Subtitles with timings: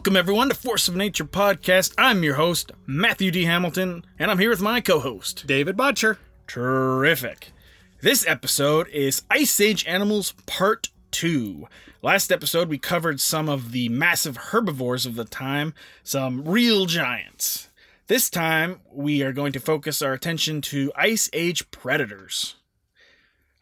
[0.00, 1.92] Welcome, everyone, to Force of Nature Podcast.
[1.98, 3.44] I'm your host, Matthew D.
[3.44, 6.16] Hamilton, and I'm here with my co host, David Botcher.
[6.46, 7.52] Terrific.
[8.00, 11.68] This episode is Ice Age Animals Part 2.
[12.00, 17.68] Last episode, we covered some of the massive herbivores of the time, some real giants.
[18.06, 22.54] This time, we are going to focus our attention to Ice Age predators.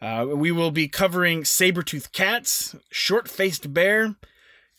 [0.01, 4.15] Uh, we will be covering saber-toothed cats, short-faced bear,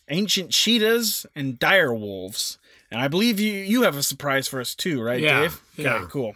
[0.09, 2.57] ancient cheetahs, and dire wolves.
[2.91, 5.61] And I believe you you have a surprise for us too, right, Yeah, Dave?
[5.75, 5.95] yeah.
[5.95, 6.35] Okay, cool.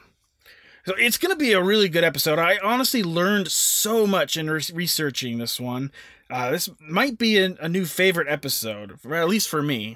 [0.86, 2.38] So it's going to be a really good episode.
[2.40, 5.92] I honestly learned so much in re- researching this one.
[6.30, 9.96] Uh, this might be a, a new favorite episode, at least for me.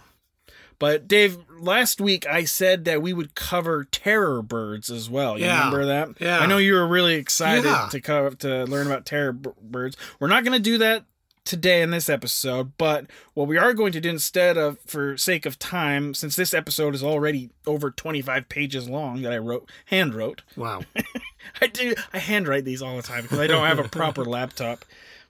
[0.80, 5.38] But Dave, last week I said that we would cover terror birds as well.
[5.38, 6.10] You Yeah, remember that?
[6.22, 6.40] yeah.
[6.40, 7.90] I know you were really excited Yeah.
[7.92, 9.98] to cover to learn about terror b- birds.
[10.20, 11.04] We're not going to do that
[11.48, 15.46] today in this episode, but what we are going to do instead of for sake
[15.46, 20.14] of time, since this episode is already over 25 pages long that I wrote hand
[20.14, 20.44] wrote.
[20.56, 20.82] Wow.
[21.62, 24.86] I do I handwrite these all the time because I don't have a proper laptop.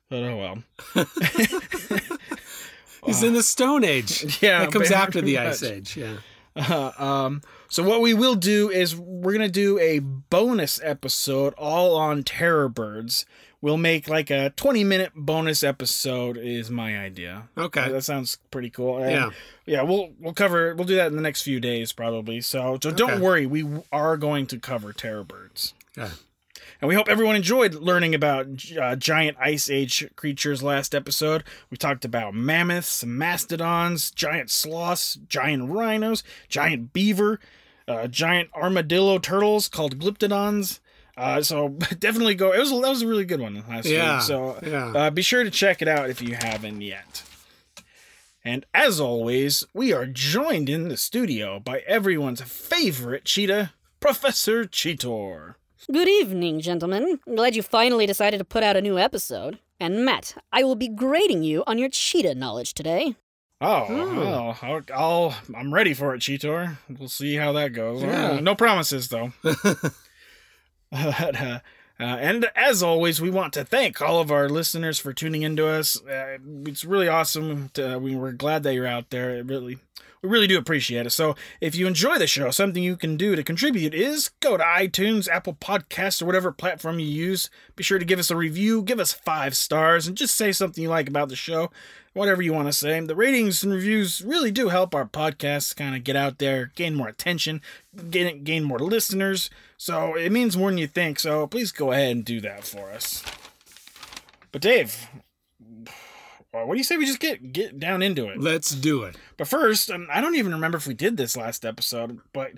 [0.09, 1.05] But oh well.
[3.05, 4.41] He's in the Stone Age.
[4.41, 5.63] Yeah, That comes after the Ice.
[5.63, 5.95] Age.
[5.95, 6.17] Yeah.
[6.55, 11.95] Uh, um, so what we will do is we're gonna do a bonus episode all
[11.95, 13.25] on terror birds.
[13.61, 17.49] We'll make like a 20 minute bonus episode is my idea.
[17.57, 17.89] Okay.
[17.91, 18.99] That sounds pretty cool.
[18.99, 19.29] And, Yeah.
[19.65, 22.39] Yeah, we'll we'll cover we'll do that in the next few days probably.
[22.41, 25.73] So so don't worry, we are going to cover terror birds.
[25.97, 26.11] Yeah.
[26.79, 28.47] And we hope everyone enjoyed learning about
[28.79, 31.43] uh, giant ice age creatures last episode.
[31.71, 37.39] We talked about mammoths, mastodons, giant sloths, giant rhinos, giant beaver,
[37.87, 40.79] uh, giant armadillo turtles called glyptodons.
[41.17, 42.53] Uh, so definitely go.
[42.53, 44.21] It was that was a really good one last Yeah, week.
[44.23, 44.85] So yeah.
[44.95, 47.23] uh, be sure to check it out if you haven't yet.
[48.45, 55.55] And as always, we are joined in the studio by everyone's favorite cheetah, Professor Cheetor.
[55.91, 57.19] Good evening, gentlemen.
[57.25, 59.59] Glad you finally decided to put out a new episode.
[59.79, 63.15] And Matt, I will be grading you on your cheetah knowledge today.
[63.59, 64.17] Oh, Hmm.
[64.17, 66.77] well, I'll, I'll, I'm ready for it, Cheetor.
[66.97, 68.01] We'll see how that goes.
[68.03, 68.31] Yeah.
[68.33, 69.33] Uh, no promises, though.
[70.91, 71.59] But, uh,
[71.99, 75.67] uh, and as always, we want to thank all of our listeners for tuning into
[75.67, 75.99] us.
[76.05, 77.69] Uh, it's really awesome.
[77.73, 79.35] To, we, are glad that you're out there.
[79.35, 79.79] It really,
[80.21, 81.09] we really do appreciate it.
[81.09, 84.63] So, if you enjoy the show, something you can do to contribute is go to
[84.63, 87.49] iTunes, Apple Podcasts, or whatever platform you use.
[87.75, 90.83] Be sure to give us a review, give us five stars, and just say something
[90.83, 91.71] you like about the show.
[92.17, 92.99] Whatever you want to say.
[92.99, 96.95] The ratings and reviews really do help our podcast kind of get out there, gain
[96.95, 97.61] more attention,
[98.09, 99.51] gain gain more listeners.
[99.77, 101.19] So it means more than you think.
[101.19, 103.23] So please go ahead and do that for us.
[104.51, 105.09] But Dave,
[106.51, 108.39] what do you say we just get get down into it?
[108.39, 109.15] Let's do it.
[109.37, 112.53] But first, um, I don't even remember if we did this last episode, but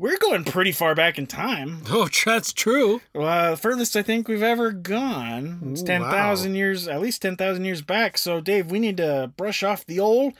[0.00, 1.82] we're going pretty far back in time.
[1.90, 3.02] Oh, that's true.
[3.14, 5.60] Uh, furthest I think we've ever gone.
[5.66, 6.56] It's Ooh, ten thousand wow.
[6.56, 8.16] years, at least ten thousand years back.
[8.16, 10.32] So, Dave, we need to brush off the old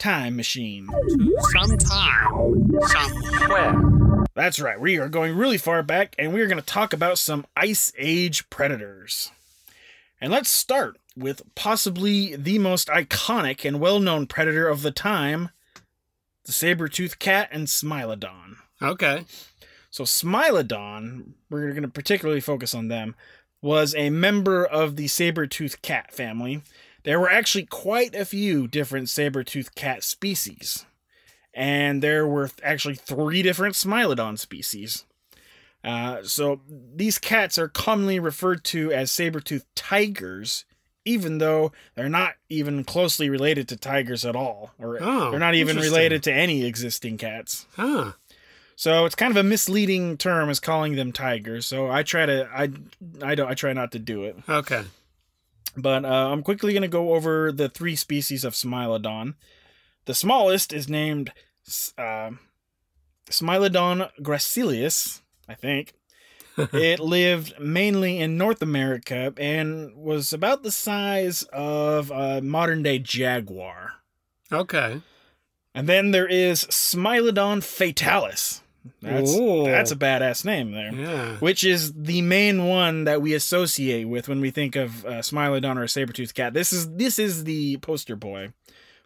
[0.00, 0.88] time machine.
[1.52, 4.26] Sometime, somewhere.
[4.34, 4.80] That's right.
[4.80, 7.92] We are going really far back, and we are going to talk about some Ice
[7.96, 9.30] Age predators.
[10.20, 15.50] And let's start with possibly the most iconic and well-known predator of the time,
[16.48, 18.56] the saber-toothed cat and Smilodon.
[18.80, 19.26] Okay.
[19.90, 23.14] So Smilodon, we're going to particularly focus on them,
[23.60, 26.62] was a member of the saber-toothed cat family.
[27.04, 30.86] There were actually quite a few different saber-toothed cat species.
[31.52, 35.04] And there were actually three different Smilodon species.
[35.84, 40.64] Uh, so these cats are commonly referred to as saber-toothed tigers,
[41.08, 45.54] even though they're not even closely related to tigers at all, or Oh, they're not
[45.54, 47.66] even related to any existing cats.
[47.76, 48.12] Huh.
[48.76, 51.66] So it's kind of a misleading term as calling them tigers.
[51.66, 52.68] So I try to I
[53.22, 54.36] I don't I try not to do it.
[54.48, 54.84] Okay.
[55.76, 59.34] But uh, I'm quickly going to go over the three species of Smilodon.
[60.06, 61.32] The smallest is named
[61.96, 62.30] uh,
[63.30, 65.92] Smilodon gracilis, I think.
[66.72, 72.98] it lived mainly in North America and was about the size of a modern day
[72.98, 73.94] jaguar.
[74.50, 75.00] Okay.
[75.74, 78.60] And then there is Smilodon fatalis.
[79.02, 79.64] That's Ooh.
[79.64, 80.92] that's a badass name there.
[80.94, 81.36] Yeah.
[81.36, 85.76] Which is the main one that we associate with when we think of uh, Smilodon
[85.76, 86.54] or a saber-toothed cat.
[86.54, 88.52] This is this is the poster boy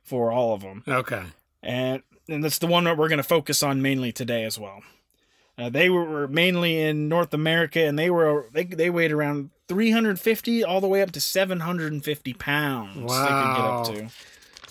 [0.02, 1.22] for all of them, Okay.
[1.62, 4.82] and and that's the one that we're going to focus on mainly today as well.
[5.58, 9.50] Uh, they were, were mainly in North America, and they were they they weighed around
[9.69, 12.94] 350 all the way up to 750 pounds.
[12.94, 13.82] They could get up Wow.
[13.84, 14.08] to.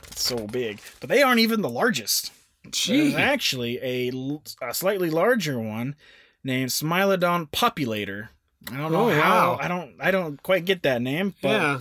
[0.07, 2.31] It's so big, but they aren't even the largest.
[2.69, 3.09] Gee.
[3.11, 4.11] There's actually a
[4.73, 5.95] slightly larger one
[6.43, 8.29] named Smilodon populator.
[8.71, 9.19] I don't know Oh, how.
[9.53, 9.57] wow.
[9.61, 9.95] I don't.
[9.99, 11.79] I don't quite get that name, but yeah.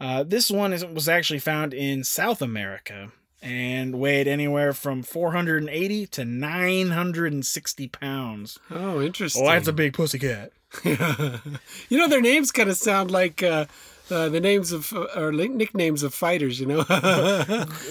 [0.00, 3.12] uh, this one is, was actually found in South America
[3.44, 8.58] and weighed anywhere from 480 to 960 pounds.
[8.70, 9.44] Oh, interesting.
[9.44, 10.50] Oh, that's a big pussy cat.
[10.84, 13.66] you know, their names kind of sound like uh,
[14.10, 16.58] uh, the names of uh, or nicknames of fighters.
[16.58, 16.80] You know,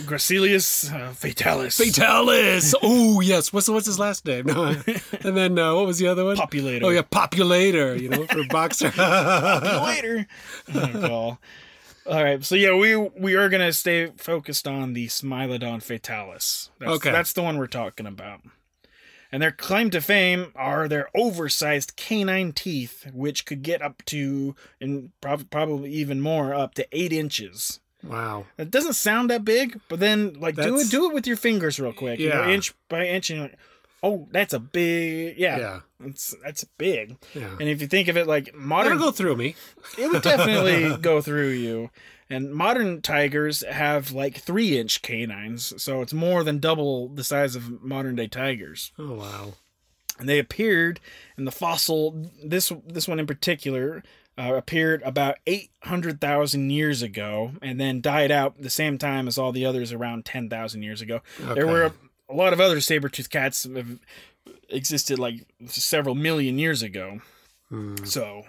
[0.08, 1.80] Gracilius uh, fatalis.
[1.80, 2.74] Fatalis.
[2.84, 3.54] Oh yes.
[3.54, 4.48] What's what's his last name?
[4.48, 4.76] No.
[5.22, 6.36] and then uh, what was the other one?
[6.36, 6.84] Populator.
[6.84, 7.98] Oh yeah, Populator.
[7.98, 8.92] You know, for boxer.
[8.98, 10.26] later.
[10.76, 11.38] Oh.
[12.06, 16.70] All right, so yeah, we we are gonna stay focused on the Smilodon fatalis.
[16.80, 17.12] That's, Okay.
[17.12, 18.42] that's the one we're talking about.
[19.32, 24.56] And their claim to fame are their oversized canine teeth, which could get up to,
[24.80, 27.80] and prob- probably even more, up to eight inches.
[28.04, 28.46] wow.
[28.58, 31.80] It doesn't sound that big, but then like do it do it with your fingers
[31.80, 32.20] real quick.
[32.20, 32.54] You know, Yeah.
[32.54, 33.56] inch by inch, and like,
[34.04, 35.58] oh, that's a big yeah.
[35.58, 35.80] Yeah.
[36.04, 37.18] It's that's big.
[37.34, 37.56] Yeah.
[37.60, 39.56] And if you think of it like modern That'll go through me.
[39.98, 41.90] it would definitely go through you.
[42.30, 47.56] And modern tigers have like three inch canines, so it's more than double the size
[47.56, 48.92] of modern day tigers.
[49.00, 49.54] Oh wow.
[50.20, 51.00] And they appeared
[51.38, 52.30] in the fossil.
[52.44, 54.04] This this one in particular
[54.38, 59.28] uh, appeared about eight hundred thousand years ago, and then died out the same time
[59.28, 61.22] as all the others around ten thousand years ago.
[61.40, 61.94] There were
[62.34, 64.00] a, lot of other saber tooth cats have
[64.70, 67.20] existed like several million years ago.
[67.70, 67.96] Hmm.
[68.04, 68.44] So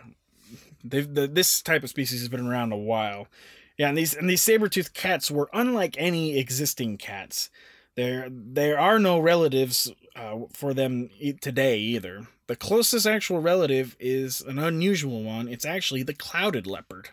[0.83, 3.29] they've the, this type of species has been around a while.
[3.77, 7.51] Yeah, and these and these saber-toothed cats were unlike any existing cats.
[7.97, 11.11] There there are no relatives uh, for them
[11.41, 12.29] today either.
[12.47, 15.49] The closest actual relative is an unusual one.
[15.49, 17.09] It's actually the clouded leopard,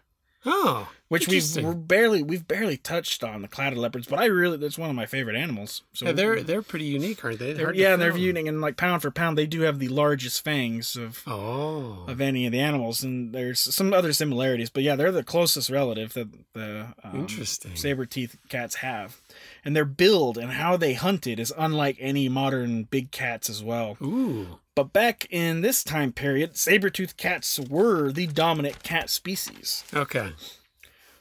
[0.45, 0.89] Oh.
[1.07, 4.77] which we've we're barely we've barely touched on the clouded leopards, but I really that's
[4.77, 5.83] one of my favorite animals.
[5.93, 7.53] So Yeah, they're they're pretty unique, aren't they?
[7.53, 10.43] they're- yeah, and they're unique, and like pound for pound, they do have the largest
[10.43, 12.05] fangs of Oh.
[12.07, 14.69] of any of the animals, and there's some other similarities.
[14.71, 17.75] But yeah, they're the closest relative that the um, Interesting.
[17.75, 19.21] saber tooth cats have,
[19.63, 23.97] and their build and how they hunted is unlike any modern big cats as well.
[24.01, 24.57] Ooh.
[24.81, 29.83] But back in this time period, saber-toothed cats were the dominant cat species.
[29.93, 30.31] Okay.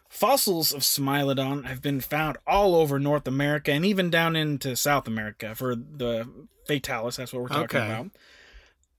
[0.09, 5.07] Fossils of Smilodon have been found all over North America and even down into South
[5.07, 6.27] America for the
[6.67, 7.17] Fatalis.
[7.17, 7.87] That's what we're talking Okay.
[7.87, 8.07] about.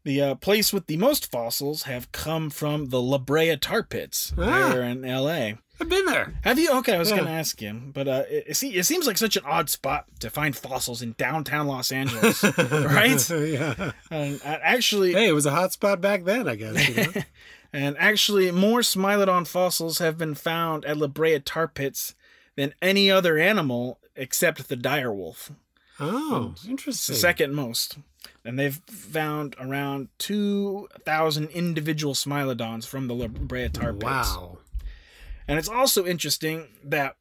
[0.04, 4.34] The uh, place with the most fossils have come from the La Brea tar pits
[4.38, 4.70] Ah.
[4.70, 5.58] there in L.A.
[5.80, 6.34] I've been there.
[6.44, 6.72] Have you?
[6.78, 7.18] Okay, I was Yeah.
[7.18, 10.06] going to ask you, but uh, it, it, it seems like such an odd spot
[10.20, 13.30] to find fossils in downtown Los Angeles, right?
[13.30, 13.92] yeah.
[14.12, 16.88] And uh, actually, Hey, it was a hot spot back then, I guess.
[16.90, 17.12] You know?
[17.74, 22.16] And actually, more Smilodon fossils have been found at La Brea tar pits
[22.58, 25.52] than any other animal except the dire wolf.
[26.00, 27.16] oh, interesting.
[27.16, 27.98] second most.
[28.44, 34.04] And they've found around 2,000 individual Smilodons from the La Brea tar pits.
[34.04, 34.58] Wow.
[35.48, 37.16] And it's also interesting that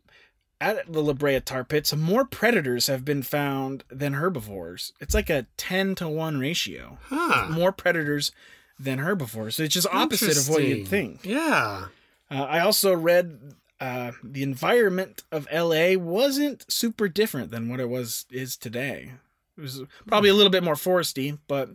[0.60, 4.92] at the La Brea tar pits, more predators have been found than herbivores.
[5.00, 6.98] It's like a 10 to 1 ratio.
[7.04, 7.48] Huh.
[7.50, 8.32] More predators
[8.78, 9.56] than herbivores.
[9.56, 11.24] So it's just opposite of what you'd think.
[11.24, 11.86] Yeah.
[12.30, 17.88] Uh, I also read uh, the environment of LA wasn't super different than what it
[17.88, 19.12] was is today.
[19.60, 21.70] It was probably a little bit more foresty, but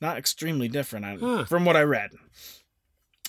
[0.00, 1.44] not extremely different I, Huh.
[1.44, 2.10] from what I read.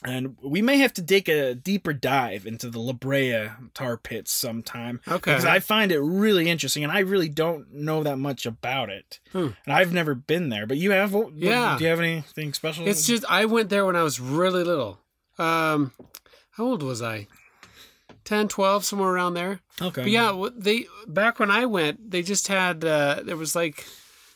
[0.01, 4.31] And we may have to take a deeper dive into the La Brea tar pits
[4.31, 5.17] sometime Okay.
[5.31, 9.19] because I find it really interesting, and I really don't know that much about it.
[9.33, 9.49] Hmm.
[9.65, 11.13] And I've never been there, but you have.
[11.13, 11.75] What- Yeah.
[11.77, 12.87] Do you have anything special?
[12.87, 15.01] It's just I went there when I was really little.
[15.37, 15.91] Um,
[16.51, 17.27] how old was I?
[18.29, 19.59] 10, 12, somewhere around there.
[19.81, 20.03] okay.
[20.03, 23.85] But yeah, they back when I went, they just had uh, there was like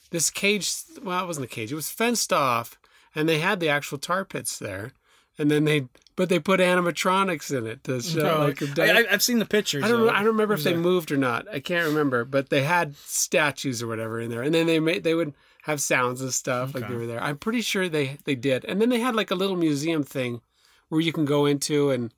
[0.10, 0.74] this cage.
[1.04, 2.80] Well, it wasn't a cage; it was fenced off,
[3.14, 4.94] and they had the actual tar pits there.
[5.38, 9.06] And then they, but they put animatronics in it to show No, like a I,
[9.14, 9.84] I've seen the pictures.
[9.84, 10.06] I don't.
[10.06, 11.48] know- I don't remember if they moved or not.
[11.52, 15.04] I can't remember, but they had statues or whatever in there, and then they made
[15.04, 15.34] they would
[15.64, 17.22] have sounds and stuff like they were there.
[17.24, 20.42] I'm pretty sure they they did, and then they had like a little museum thing
[20.90, 22.12] where you can go into and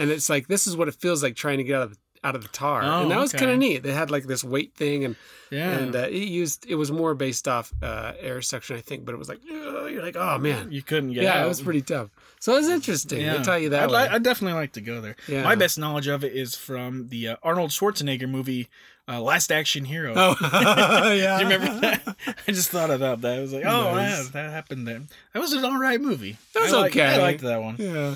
[0.00, 1.98] and it's like this is what it feels like trying to get out of the,
[2.24, 3.40] out of the tar, Oh, and that was okay.
[3.44, 3.82] kind of neat.
[3.82, 5.16] They had like this weight thing, and
[5.50, 5.70] Yeah.
[5.70, 9.14] and uh, it used it was more based off uh, air suction, I think, but
[9.14, 11.44] it was like you're like oh man, you couldn't get yeah, out.
[11.44, 12.10] it was pretty tough.
[12.40, 13.28] So it was interesting.
[13.28, 13.82] I'll tell you that.
[13.84, 15.16] I'd, li- I'd definitely like to go there.
[15.28, 15.42] Yeah.
[15.44, 18.68] My best knowledge of it is from the uh, Arnold Schwarzenegger movie,
[19.08, 20.14] uh, Last Action Hero.
[20.16, 20.36] Oh
[21.14, 22.16] yeah, Do you remember that?
[22.48, 23.38] I just thought about that.
[23.38, 24.24] I was like, oh, Nice.
[24.26, 25.02] yeah, that happened there.
[25.34, 26.36] That was an all right movie.
[26.54, 27.06] That was I liked- okay.
[27.06, 27.76] I liked that one.
[27.78, 28.14] Yeah.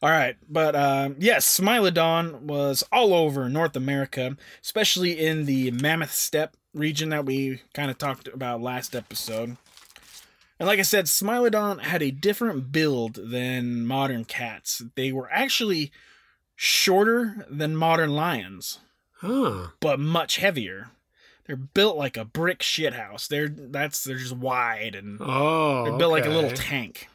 [0.00, 6.12] All right, but um, yes, Smilodon was all over North America, especially in the Mammoth
[6.12, 9.56] Steppe region that we kind of talked about last episode.
[10.60, 14.82] And like I said, Smilodon had a different build than modern cats.
[14.94, 15.90] They were actually
[16.54, 18.78] shorter than modern lions,
[19.14, 19.68] Huh.
[19.80, 20.90] but much heavier.
[21.46, 23.26] They're built like a brick shithouse.
[23.26, 25.84] They're that's they're just wide and Oh.
[25.84, 27.08] they're built like a little tank.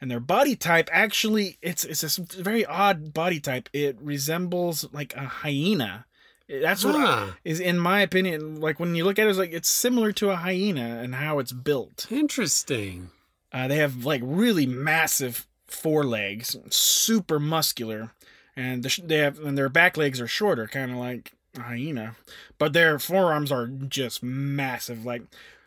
[0.00, 3.68] And their body type actually it's it's a very odd body type.
[3.72, 6.06] It resembles like a hyena.
[6.48, 7.26] That's what I- Huh.
[7.44, 10.30] is in my opinion like when you look at it it's like it's similar to
[10.30, 12.06] a hyena and how it's built.
[12.10, 13.10] Interesting.
[13.52, 18.12] Uh, they have like really massive forelegs, super muscular,
[18.56, 22.14] and the they have and their back legs are shorter, kind of like a hyena,
[22.58, 25.04] but their forearms are just massive.
[25.04, 25.22] Like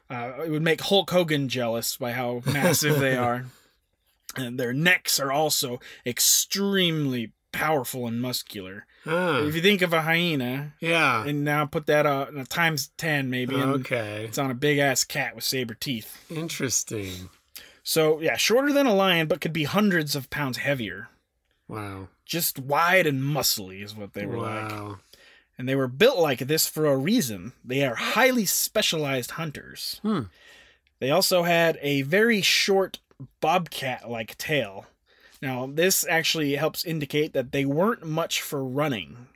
[0.10, 3.46] uh, it would make Hulk Hogan jealous by how massive they are.
[4.36, 8.86] And their necks are also extremely powerful and muscular.
[9.04, 9.44] Huh.
[9.46, 11.26] If you think of a hyena, Yeah.
[11.26, 14.26] and now put that uh, a times ten maybe, Okay.
[14.26, 16.24] it's on a big ass cat with saber teeth.
[16.30, 17.30] Interesting.
[17.84, 21.10] So yeah, shorter than a lion, but could be hundreds of pounds heavier.
[21.68, 22.10] Wow.
[22.26, 24.70] Just wide and muscly is what they were like.
[24.72, 25.00] wow.
[25.58, 27.54] And they were built like this for a reason.
[27.66, 30.00] They are highly specialized hunters.
[30.04, 30.22] Hmm.
[31.00, 33.00] They also had a very short
[33.40, 34.86] bobcat like tail.
[35.42, 39.28] Now, this actually helps indicate that they weren't much for running.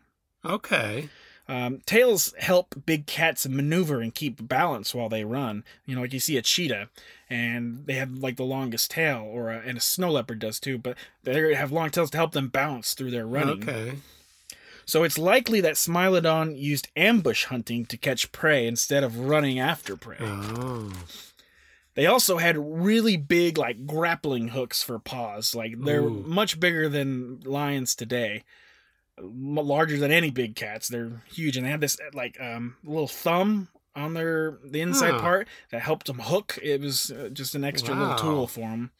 [0.45, 1.09] Okay.
[1.47, 5.63] Um, tails help big cats maneuver and keep balance while they run.
[5.85, 6.89] You know, like you see a cheetah,
[7.29, 10.77] and they have like the longest tail, or a, and a snow leopard does too.
[10.77, 13.67] But they have long tails to help them balance through their running.
[13.67, 13.97] Okay.
[14.85, 19.95] So it's likely that Smilodon used ambush hunting to catch prey instead of running after
[19.95, 20.17] prey.
[20.19, 20.91] Oh.
[21.95, 25.55] They also had really big, like grappling hooks for paws.
[25.55, 26.23] Like they're Ooh.
[26.27, 28.43] much bigger than lions today,
[29.17, 30.87] larger than any big cats.
[30.87, 35.21] They're huge, and they had this like um little thumb on their the inside Huh.
[35.21, 36.59] part that helped them hook.
[36.61, 38.01] It was uh, just an extra Wow.
[38.01, 38.91] little tool for them.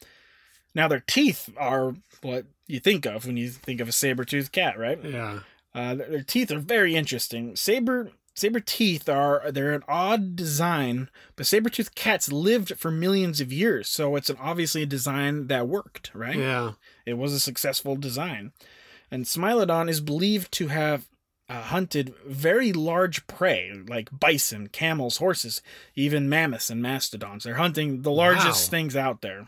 [0.74, 4.78] Now their teeth are what you think of when you think of a saber-toothed cat,
[4.78, 5.02] right?
[5.04, 5.40] Yeah.
[5.74, 7.54] Uh, their teeth are very interesting.
[7.56, 13.52] Saber saber teeth are they're an odd design, but saber-toothed cats lived for millions of
[13.52, 16.36] years, so it's an obviously a design that worked, right?
[16.38, 16.72] Yeah.
[17.04, 18.52] It was a successful design.
[19.10, 21.06] And Smilodon is believed to have
[21.48, 25.62] uh, hunted very large prey like bison, camels, horses,
[25.94, 27.44] even mammoths and mastodons.
[27.44, 28.70] They're hunting the largest Wow.
[28.70, 29.46] things out there.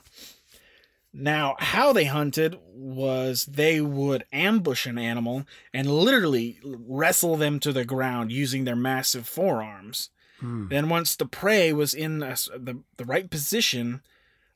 [1.20, 5.44] Now, how they hunted was they would ambush an animal
[5.74, 10.10] and literally wrestle them to the ground using their massive forearms.
[10.38, 10.68] Hmm.
[10.68, 14.00] Then once the prey was in a the, the right position,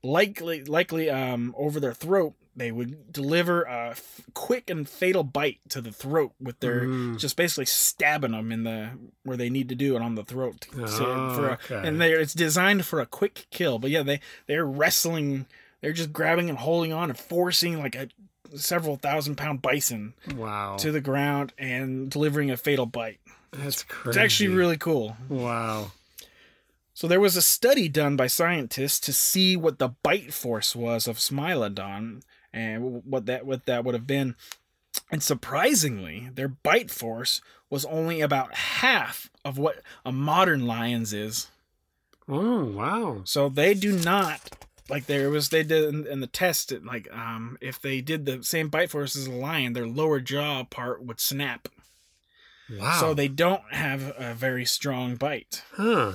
[0.02, 5.59] likely likely um over their throat, they would deliver a f- quick and fatal bite
[5.71, 7.19] to the throat with their Mm.
[7.19, 8.90] just basically stabbing them in the
[9.25, 10.66] where they need to do it on the throat.
[10.87, 11.83] So Oh, a, okay.
[11.88, 13.81] and they it's designed for a quick kill.
[13.81, 15.47] But yeah, they they're wrestling,
[15.82, 18.08] they're just grabbing and holding on and forcing like a
[18.56, 20.76] several thousand pound bison Wow.
[20.78, 23.20] to the ground and delivering a fatal bite.
[23.50, 24.08] That's crazy.
[24.10, 25.16] It's actually really cool.
[25.28, 25.92] Wow.
[26.94, 31.06] So there was a study done by scientists to see what the bite force was
[31.06, 32.22] of Smilodon
[32.52, 34.36] and what that what that would have been.
[35.10, 41.48] And surprisingly, their bite force was only about half of what a modern lion's is.
[42.28, 43.22] Oh, wow.
[43.24, 44.54] So they do not
[44.92, 48.42] like there was they did in, in the test like um if they did the
[48.44, 51.66] same bite force as a lion, their lower jaw part would snap.
[52.78, 53.00] Wow.
[53.00, 56.12] So they don't have a very strong bite, Huh.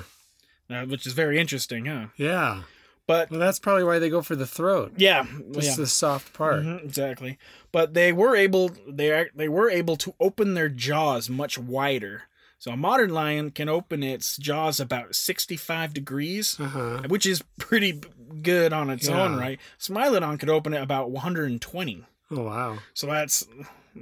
[0.70, 2.08] uh, which is very interesting, huh?
[2.16, 2.64] Yeah.
[3.06, 4.94] But Well, that's probably why they go for the throat.
[4.98, 5.76] yeah, Just yeah.
[5.76, 6.64] the soft part.
[6.64, 7.38] Mhm, exactly.
[7.72, 12.24] But they were able they they were able to open their jaws much wider.
[12.60, 17.04] So a modern lion can open its jaws about 65 degrees, Uh-huh.
[17.08, 18.02] which is pretty
[18.42, 19.22] good on its Yeah.
[19.24, 19.60] own right.
[19.80, 22.04] Smilodon could open it about 120.
[22.32, 22.80] Oh, wow.
[22.94, 23.46] So that's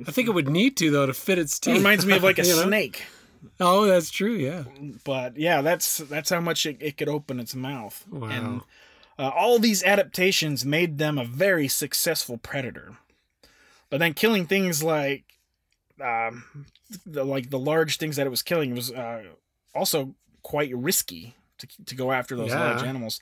[0.08, 1.72] I think it would need to, though, to fit its teeth.
[1.72, 1.82] it teeth.
[1.84, 2.64] reminds me of like a You know?
[2.64, 3.04] snake.
[3.60, 4.34] Oh, that's true.
[4.36, 4.64] Yeah.
[5.04, 8.04] But yeah, that's that's how much it, it could open its mouth.
[8.10, 8.28] Wow.
[8.30, 8.62] And
[9.20, 12.98] uh, all these adaptations made them a very successful predator.
[13.90, 15.24] But then killing things like
[16.02, 16.66] um,
[17.06, 19.24] the, like the large things that it was killing was uh,
[19.74, 23.20] also quite risky to, to go after those large animals.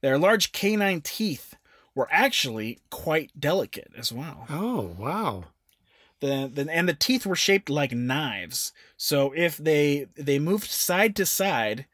[0.00, 1.54] Their large canine teeth
[1.94, 4.46] were actually quite delicate as well.
[4.48, 5.44] Oh, wow.
[6.20, 8.72] The, the and the teeth were shaped like knives.
[8.96, 11.86] So if they they moved side to side,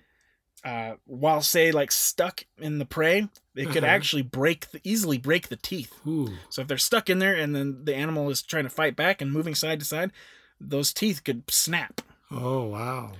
[0.66, 3.94] uh, while say like stuck in the prey, they could Uh-huh.
[3.96, 5.92] actually break the, easily break the teeth.
[6.06, 6.32] Ooh.
[6.50, 9.22] So if they're stuck in there and then the animal is trying to fight back
[9.22, 10.10] and moving side to side,
[10.60, 12.00] those teeth could snap.
[12.30, 13.12] Oh wow.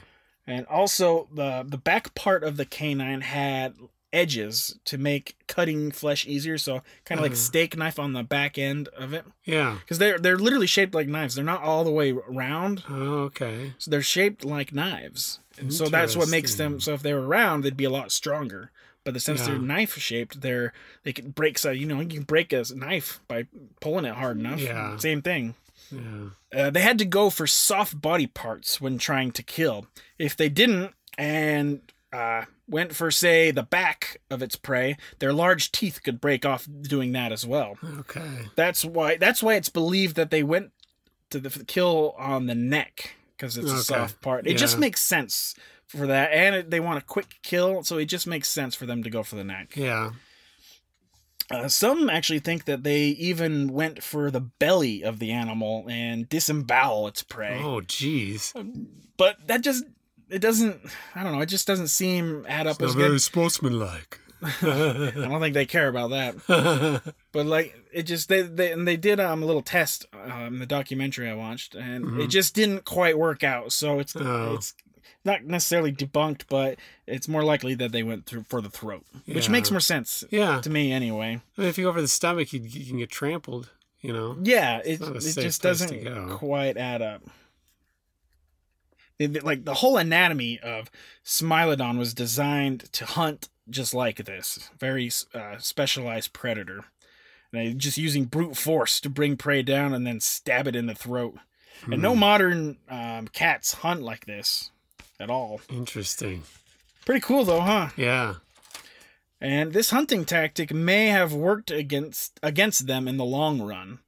[0.47, 3.75] And also the the back part of the canine had
[4.13, 7.41] edges to make cutting flesh easier, so kind of like Uh-huh.
[7.51, 9.25] steak knife on the back end of it.
[9.45, 9.79] Yeah.
[9.81, 11.35] Because they're they're literally shaped like knives.
[11.35, 13.75] They're not all the way round, Oh, okay.
[13.79, 15.41] so they're shaped like knives.
[15.59, 16.81] And so that's what makes them.
[16.81, 18.71] So if they were round, they'd be a lot stronger.
[19.05, 20.73] But the since they're knife shaped, they're
[21.05, 21.59] they can break.
[21.59, 23.47] So you know you can break a knife by
[23.81, 24.61] pulling it hard enough.
[24.61, 24.97] Yeah.
[24.97, 25.55] Same thing.
[25.93, 26.31] Yeah.
[26.53, 29.87] Uh, they had to go for soft body parts when trying to kill.
[30.19, 31.81] If they didn't and
[32.13, 36.67] uh, went for, say, the back of its prey, their large teeth could break off
[36.83, 37.77] doing that as well.
[38.01, 38.49] Okay.
[38.57, 39.17] That's why.
[39.17, 40.73] That's why it's believed that they went
[41.31, 44.47] to the kill on the neck because it's a soft part.
[44.47, 45.55] It just makes sense
[45.87, 48.87] for that, and it, they want a quick kill, so it just makes sense for
[48.87, 49.77] them to go for the neck.
[49.77, 50.11] Yeah.
[51.49, 56.29] Uh, some actually think that they even went for the belly of the animal and
[56.29, 57.61] disembowel its prey.
[57.63, 58.53] Oh, jeez.
[59.17, 59.85] but that just
[60.29, 60.81] it doesn't
[61.15, 64.19] i don't know it just doesn't seem add up Not as very good sportsmanlike.
[64.63, 67.03] i don't think they care about that
[67.33, 70.59] but like it just they, they and they did um, a little test um, in
[70.59, 72.29] the documentary i watched and it Mhm.
[72.31, 74.55] just didn't quite work out so it's Oh.
[74.55, 74.75] it's
[75.25, 79.49] not necessarily debunked but it's more likely that they went through for the throat which
[79.49, 80.61] makes more sense yeah.
[80.61, 83.11] to me anyway I mean, if you go for the stomach, you, you can get
[83.11, 83.71] trampled.
[84.03, 84.37] You know.
[84.43, 87.23] yeah it, it just doesn't quite add up
[89.19, 90.91] It- like the whole anatomy of
[91.25, 96.85] smilodon was designed to hunt just like this very uh, specialized predator
[97.53, 100.95] and just using brute force to bring prey down and then stab it in the
[100.95, 101.37] throat
[101.91, 102.21] and no Hmm.
[102.21, 104.71] modern um, cats hunt like this
[105.19, 106.43] at all Interesting.
[107.05, 108.35] pretty cool though huh Yeah.
[109.41, 113.99] and this hunting tactic may have worked against against them in the long run.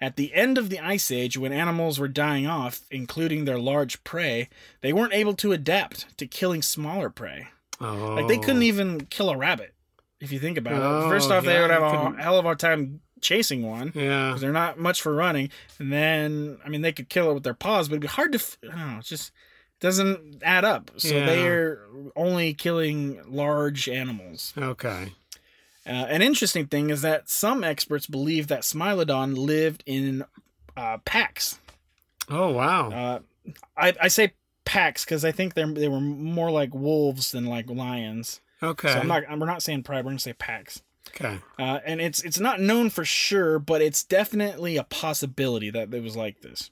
[0.00, 4.04] At the end of the ice age when animals were dying off, including their large
[4.04, 4.48] prey,
[4.80, 7.48] they weren't able to adapt to killing smaller prey.
[7.80, 8.14] Oh.
[8.14, 9.74] Like they couldn't even kill a rabbit
[10.20, 10.80] if you think about it.
[10.82, 13.92] Oh, First off, they would have a hell of a time chasing one.
[13.94, 14.36] Yeah.
[14.38, 17.54] They're not much for running, and then I mean they could kill it with their
[17.54, 18.38] paws, but it'd be hard to.
[18.38, 18.98] f- I don't know.
[18.98, 19.32] It just
[19.80, 20.90] doesn't add up.
[20.96, 21.26] So Yeah.
[21.26, 21.86] they're
[22.16, 24.52] only killing large animals.
[24.58, 25.12] Okay.
[25.86, 30.24] Uh, an interesting thing is that some experts believe that Smilodon lived in
[30.76, 31.58] uh, packs.
[32.28, 32.90] Oh wow.
[32.90, 33.18] Uh,
[33.76, 34.32] I, I say
[34.68, 38.40] packs because I think they they were more like wolves than like lions.
[38.62, 38.92] Okay.
[38.92, 39.24] So I'm not.
[39.30, 40.04] We're not saying pride.
[40.04, 40.82] We're gonna say packs.
[41.08, 41.38] okay.
[41.58, 46.02] Uh, and it's it's not known for sure, but it's definitely a possibility that it
[46.02, 46.70] was like this.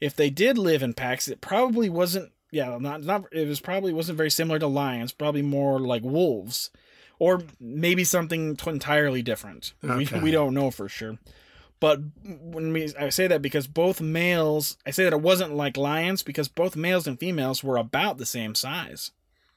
[0.00, 2.32] If they did live in packs, it probably wasn't.
[2.50, 3.24] Yeah, not not.
[3.32, 5.12] It was probably wasn't very similar to lions.
[5.12, 6.70] Probably more like wolves,
[7.18, 9.72] or maybe something t- entirely different.
[9.84, 10.16] Okay.
[10.16, 11.18] We we don't know for sure.
[11.78, 15.76] But when we I say that because both males, I say that it wasn't like
[15.76, 19.10] lions because both males and females were about the same size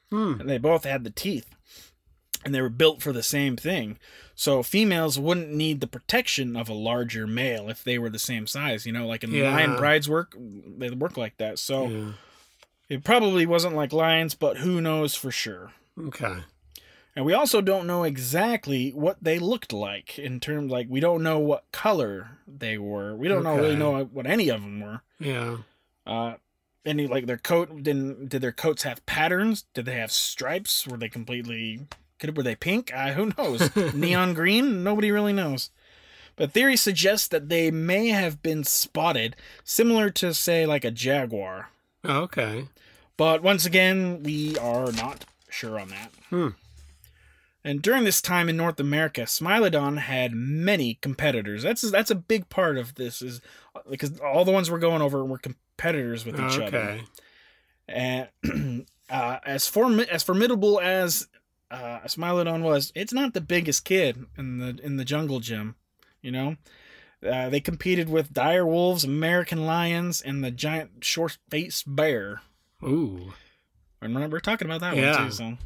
[0.10, 0.34] Hmm.
[0.40, 1.54] and they both had the teeth
[2.44, 4.00] and they were built for the same thing
[4.34, 8.48] so females wouldn't need the protection of a larger male if they were the same
[8.48, 9.52] size you know like in Yeah.
[9.52, 12.12] lion brides work they work like that so Yeah.
[12.90, 15.74] it probably wasn't like lions but who knows for sure
[16.08, 16.38] Okay.
[17.20, 21.22] And we also don't know exactly what they looked like in terms like we don't
[21.22, 23.14] know what color they were.
[23.14, 25.02] We don't know really know what any of them were.
[25.20, 25.58] Yeah.
[26.08, 26.36] uh
[26.86, 29.66] any like their coat didn't did their coats have patterns?
[29.74, 30.88] Did they have stripes?
[30.88, 31.88] Were they completely
[32.20, 32.90] could were they pink?
[32.96, 33.70] Uh, who knows?
[33.94, 34.82] Neon green?
[34.82, 35.72] Nobody really knows.
[36.38, 41.68] But theory suggests that they may have been spotted similar to say like a jaguar.
[42.06, 42.70] Oh, okay.
[43.18, 46.14] but once again we are not sure on that.
[46.30, 46.48] Hmm.
[47.64, 51.64] And during this time in North America, Smilodon had many competitors.
[51.64, 53.42] That's that's a big part of this is
[53.90, 56.78] because all the ones we're going over were competitors with each other.
[56.78, 57.02] Okay.
[57.88, 61.28] And uh, as form as formidable as
[61.72, 65.76] uh, Smilodon was, it's not the biggest kid in the in the jungle gym.
[66.22, 66.56] You know,
[67.28, 72.42] uh, they competed with dire wolves, American lions, and the giant short-faced bear.
[72.84, 73.34] Ooh.
[74.02, 75.18] And remember, we're talking about that Yeah.
[75.18, 75.32] one too.
[75.34, 75.58] So,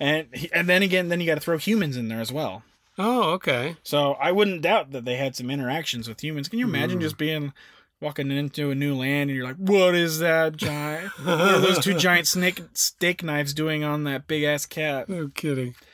[0.00, 2.62] and and then again, then you got to throw humans in there as well.
[2.98, 3.76] Oh, okay.
[3.82, 6.48] So I wouldn't doubt that they had some interactions with humans.
[6.48, 7.02] Can you imagine Mm.
[7.02, 7.52] just being
[8.00, 11.10] walking into a new land and you're like, "What is that giant?
[11.24, 15.28] what are those two giant snake steak knives doing on that big ass cat?" No
[15.28, 15.74] kidding.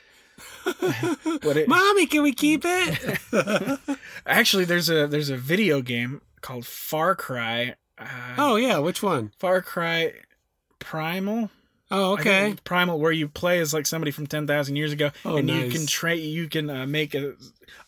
[1.42, 3.78] But it, Mommy, can we keep it?
[4.26, 7.74] actually, there's a there's a video game called Far Cry.
[7.98, 8.06] Uh,
[8.38, 9.32] oh yeah, which one?
[9.38, 10.12] Far Cry
[10.78, 11.50] Primal.
[11.94, 12.54] Oh, okay.
[12.64, 15.68] Primal, where you play as like somebody from ten thousand years ago, Oh, and you
[15.70, 17.34] can train, you can uh, make a,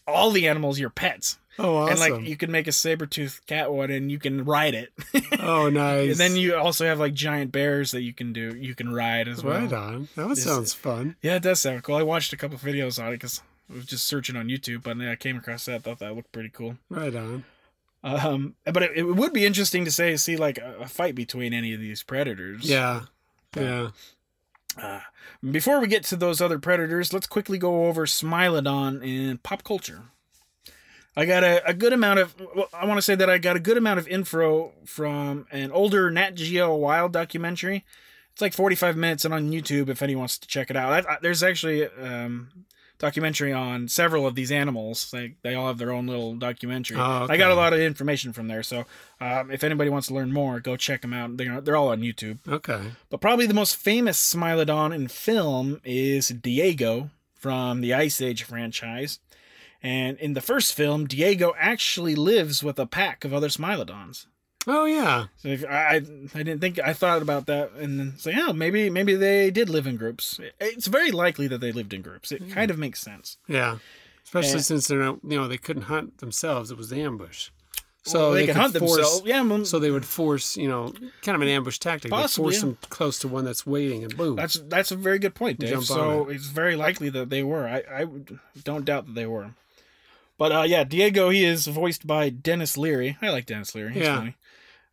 [0.07, 1.90] all the animals your pets, Oh, awesome.
[1.93, 4.93] and like you can make a saber tooth cat one, and you can ride it.
[5.40, 6.11] oh, nice.
[6.11, 9.27] and then you also have like giant bears that you can do, you can ride
[9.27, 9.59] as well.
[9.61, 10.09] Right on.
[10.17, 11.17] That This- sounds fun.
[11.23, 11.95] Yeah, it does sound cool.
[11.97, 13.40] I watched a couple videos on it because
[13.71, 15.77] I was just searching on YouTube, but I came across that.
[15.77, 16.77] I thought that looked pretty cool.
[16.90, 17.45] Right on.
[18.03, 21.55] Um, but it, it would be interesting to say see like a, a fight between
[21.55, 22.69] any of these predators.
[22.69, 23.05] Yeah.
[23.57, 23.90] Yeah.
[24.81, 25.01] Uh,
[25.51, 30.03] before we get to those other predators, let's quickly go over Smilodon in pop culture.
[31.17, 32.35] I got a, a good amount of.
[32.55, 35.71] Well, I want to say that I got a good amount of info from an
[35.71, 37.85] older Nat Geo Wild documentary.
[38.33, 41.07] It's like 45 minutes and on YouTube if anyone wants to check it out.
[41.07, 42.64] I, I, there's actually um
[43.05, 45.11] documentary on several of these animals.
[45.11, 46.97] They they all have their own little documentary.
[46.97, 48.62] Oh, I got a lot of information from there.
[48.62, 48.87] So
[49.21, 51.37] um, if anybody wants to learn more, go check them out.
[51.37, 52.38] They're they're all on YouTube.
[52.49, 52.93] Okay.
[53.11, 59.19] But probably the most famous Smilodon in film is Diego from the Ice Age franchise.
[59.83, 64.25] And in the first film, Diego actually lives with a pack of other Smilodons.
[64.66, 65.27] Oh, yeah.
[65.38, 65.98] So if, I I
[66.42, 69.87] didn't think I thought about that and then say, oh, maybe maybe they did live
[69.87, 70.40] in groups.
[70.61, 72.33] It's very likely that they lived in groups.
[72.33, 73.37] It kind of makes sense.
[73.46, 73.79] Yeah.
[74.24, 74.62] Especially Eh.
[74.62, 76.70] since they're not, you know, they couldn't hunt themselves.
[76.70, 77.50] It was the ambush.
[78.07, 79.22] So Well, they, they, could hunt force, themselves.
[79.24, 82.11] Yeah, well, So they would force, you know, kind of an ambush tactic.
[82.11, 82.61] They Possibly, force yeah.
[82.70, 84.37] them close to one that's waiting and boom.
[84.37, 85.70] That's that's a very good point, Dave.
[85.70, 87.66] Jump so it's very likely that they were.
[87.66, 89.50] I, I would- don't doubt that they were.
[90.37, 93.16] But uh, yeah, Diego he is voiced by Denis Leary.
[93.22, 93.92] I like Denis Leary.
[93.92, 94.16] He's Yeah.
[94.16, 94.37] funny.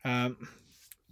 [0.03, 0.47] Um,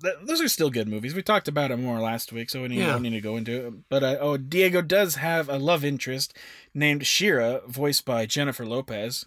[0.01, 1.13] th- those are still good movies.
[1.13, 2.87] We talked about it more last week, so we Yeah.
[2.93, 3.73] don't need to go into it.
[3.89, 6.33] But uh, oh, Diego does have a love interest
[6.73, 9.25] named Shira, voiced by Jennifer Lopez.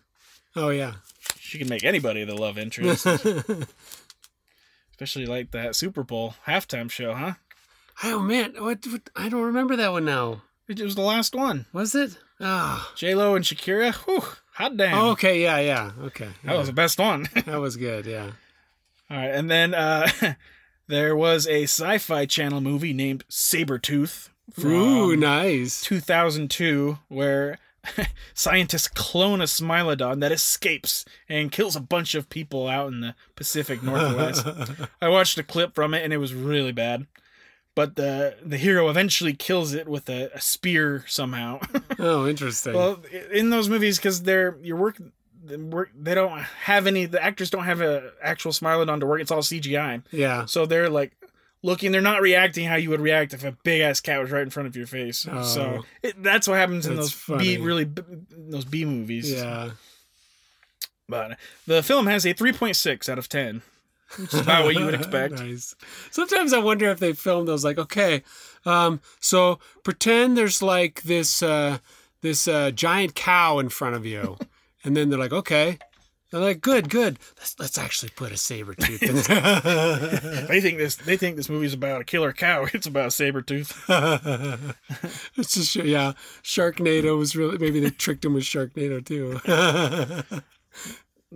[0.57, 0.95] oh, yeah.
[1.39, 3.07] She can make anybody the love interest,
[4.91, 7.35] especially like that Super Bowl halftime show, huh?
[8.05, 8.55] oh, man.
[8.59, 9.11] What, what?
[9.17, 10.43] I don't remember that one now.
[10.69, 11.67] It was the last one.
[11.73, 12.17] Was it?
[12.41, 12.91] Ah.
[12.97, 13.93] J Lo and Shakira.
[13.95, 14.23] Whew,
[14.55, 14.97] hot damn.
[14.99, 15.43] Oh, okay.
[15.43, 15.91] Yeah, yeah.
[16.05, 16.29] Okay.
[16.45, 17.29] That was the best one.
[17.47, 18.07] That was good.
[18.07, 18.33] Yeah.
[19.13, 20.09] All right, and then uh,
[20.89, 24.31] there was a sci-fi channel movie named Sabretooth
[24.65, 25.83] Ooh, nice.
[25.83, 27.59] 2002 where
[28.35, 33.15] scientists clone a Smilodon that escapes and kills a bunch of people out in the
[33.37, 34.47] Pacific Northwest.
[35.01, 37.07] I watched a clip from it and it was really bad.
[37.75, 41.59] But the the hero eventually kills it with a, a spear somehow.
[41.99, 42.75] oh, interesting.
[42.75, 45.01] Well, in those movies, because they're you're the work,
[45.45, 47.07] they don't have any.
[47.07, 49.21] The actors don't have a actual Smilodon to work.
[49.21, 50.03] It's all CGI.
[50.11, 50.45] yeah.
[50.47, 51.13] So they're like
[51.63, 51.93] looking.
[51.93, 54.51] They're not reacting how you would react if a big ass cat was right in
[54.51, 55.19] front of your face.
[55.21, 55.33] So
[55.81, 55.85] Oh.
[56.03, 59.33] it, that's what happens in That's those B really b- those B movies.
[59.33, 59.71] Yeah.
[61.09, 63.63] But the film has a three point six out of ten,
[64.19, 65.35] which is about what you would expect.
[65.41, 65.75] nice.
[66.11, 68.23] Sometimes I wonder if they filmed those like, okay,
[68.65, 71.79] um, so pretend there's like this uh,
[72.23, 74.39] this uh, giant cow in front of you,
[74.85, 75.79] and then they're like, okay.
[76.31, 77.19] They're like, good, good.
[77.37, 80.47] Let's let's actually put a saber tooth in there.
[80.49, 80.97] They think this.
[80.97, 82.67] They think this movie's about a killer cow.
[82.73, 83.85] It's about a saber tooth.
[85.37, 86.13] it's just yeah.
[86.43, 89.41] Sharknado was really maybe they tricked him with Sharknado too.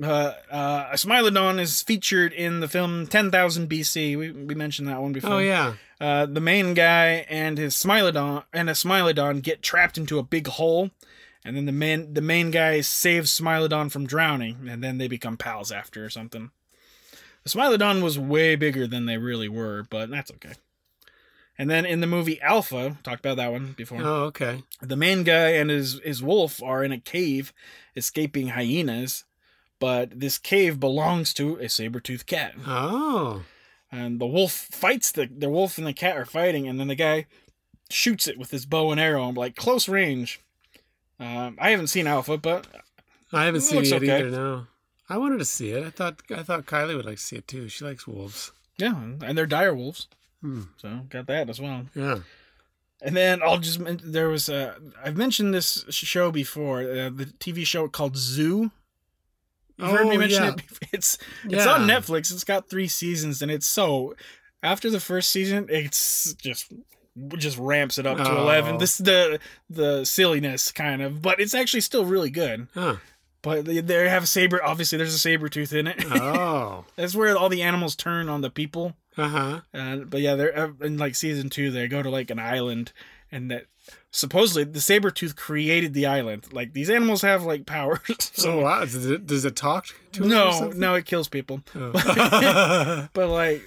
[0.02, 4.18] Uh, uh, Smilodon is featured in the film 10,000 BC.
[4.18, 5.34] We, we mentioned that one before.
[5.34, 5.74] oh yeah.
[5.98, 10.46] Uh, the main guy and his Smilodon and a Smilodon get trapped into a big
[10.48, 10.90] hole,
[11.46, 15.36] and then the main the main guy saves Smilodon from drowning, and then they become
[15.36, 16.50] pals after or something.
[17.44, 20.54] The Smilodon was way bigger than they really were, but that's okay.
[21.56, 24.02] And then in the movie Alpha, talked about that one before.
[24.02, 24.64] Oh okay.
[24.82, 27.52] The main guy and his his wolf are in a cave
[27.94, 29.24] escaping hyenas,
[29.78, 32.54] but this cave belongs to a saber-toothed cat.
[32.66, 33.44] Oh.
[33.92, 36.96] And the wolf fights the the wolf and the cat are fighting, and then the
[36.96, 37.26] guy
[37.88, 40.40] shoots it with his bow and arrow, like close range.
[41.18, 42.66] Um, I haven't seen Alpha, but
[43.32, 44.18] I haven't It seen it okay.
[44.20, 44.30] either.
[44.30, 44.66] No.
[45.08, 45.84] I wanted to see it.
[45.84, 47.68] I thought I thought Kylie would like to see it too.
[47.68, 48.52] She likes wolves.
[48.76, 50.08] yeah, and they're dire wolves,
[50.42, 50.62] Hmm.
[50.76, 51.86] so got that as well.
[51.94, 52.18] Yeah.
[53.02, 57.64] And then I'll just there was a I've mentioned this show before, uh, the TV
[57.66, 58.70] show called Zoo.
[59.78, 60.50] You've heard me Oh, mention yeah.
[60.50, 60.56] it.
[60.68, 60.88] before.
[60.92, 62.32] It's it's on Netflix.
[62.32, 64.14] It's got three seasons, and it's so.
[64.62, 66.72] After the first season, it's just
[67.36, 68.42] just ramps it up to Oh.
[68.42, 68.78] eleven.
[68.78, 69.38] This the
[69.70, 72.68] the silliness kind of, but it's actually still really good.
[72.74, 72.96] Huh.
[73.42, 74.62] But they, they have a saber.
[74.62, 76.04] Obviously, there's a saber tooth in it.
[76.10, 76.84] Oh.
[76.96, 78.96] That's where all the animals turn on the people.
[79.16, 79.60] Uh huh.
[79.72, 81.70] Uh, but yeah, they're uh, in like season two.
[81.70, 82.92] They go to like an island,
[83.30, 83.66] and that
[84.10, 86.52] supposedly the saber tooth created the island.
[86.52, 88.00] Like these animals have like powers.
[88.20, 88.80] So So wow.
[88.80, 91.62] Does it, does it talk to no, no, it kills people.
[91.74, 91.92] Oh.
[93.12, 93.62] But like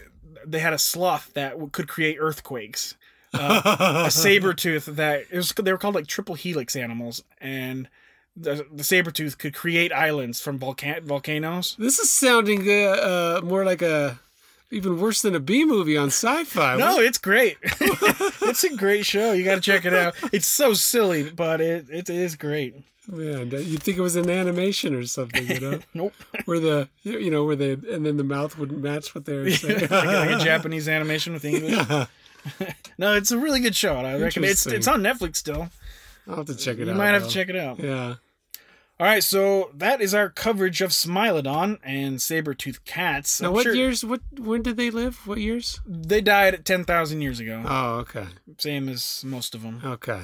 [0.45, 2.95] they had a sloth that could create earthquakes.
[3.33, 7.87] Uh, a saber tooth that it was they were called like triple helix animals, and
[8.35, 11.75] the the saber tooth could create islands from volcan- volcanoes.
[11.77, 14.19] This is sounding uh, uh, more like a
[14.71, 16.77] even worse than a B movie on sci-fi.
[16.77, 17.57] No, it's great.
[17.63, 19.33] it's a great show.
[19.33, 20.15] You got to check it out.
[20.31, 22.75] It's so silly, but it it is great.
[23.07, 26.13] Man, you'd think it was an animation or something, you know, Nope,
[26.45, 29.49] where the you know where they and then the mouth wouldn't match what they were
[29.49, 29.87] saying.
[29.89, 32.07] like, like a Japanese animation with English.
[32.97, 33.97] No, it's a really good show.
[33.97, 35.69] and I reckon it's it's on Netflix still.
[36.27, 36.93] I'll have to check it You out.
[36.93, 37.79] You might have to check it out.
[37.79, 38.15] Yeah.
[39.01, 43.39] All right, so that is our coverage of Smilodon and saber-toothed cats.
[43.39, 44.03] Now, I'm what sure years?
[44.03, 45.25] What when did they live?
[45.25, 45.79] What years?
[45.88, 48.25] They died at 10,000 years ago, Oh, okay,
[48.57, 49.81] same as most of them.
[49.85, 50.23] okay.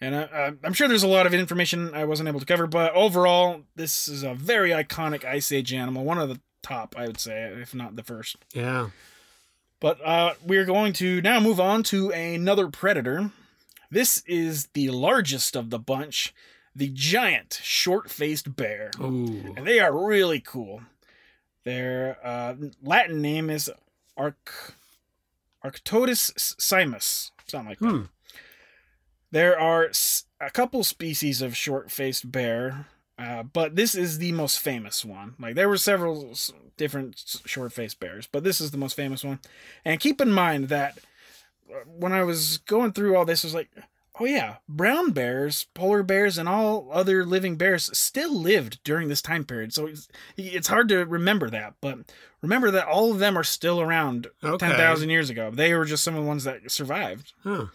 [0.00, 2.68] And I, I, I'm sure there's a lot of information I wasn't able to cover,
[2.68, 7.06] but overall, this is a very iconic Ice Age animal, one of the top, I
[7.08, 8.36] would say, if not the first.
[8.54, 8.90] Yeah.
[9.82, 13.32] But uh, we're going to now move on to another predator.
[13.90, 16.32] This is the largest of the bunch,
[16.74, 18.92] the giant short-faced bear.
[19.00, 19.52] Ooh.
[19.56, 20.82] and they are really cool.
[21.64, 23.70] Their uh, Latin name is
[24.16, 24.74] Arc
[25.64, 27.88] Arctodus simus, something like that.
[27.88, 28.02] Hmm.
[29.30, 32.86] There are s- a couple species of short-faced bear,
[33.18, 35.34] uh, but this is the most famous one.
[35.38, 36.34] Like there were several
[36.76, 39.40] different short-faced bears, but this is the most famous one.
[39.84, 40.98] And keep in mind that
[41.70, 43.70] uh, when I was going through all this, I was like,
[44.20, 49.22] oh yeah, brown bears, polar bears, and all other living bears still lived during this
[49.22, 49.72] time period.
[49.72, 51.98] So it's, it's hard to remember that, but
[52.40, 54.66] remember that all of them are still around Okay.
[54.68, 55.50] 10,000 years ago.
[55.50, 57.32] They were just some of the ones that survived.
[57.42, 57.66] Huh.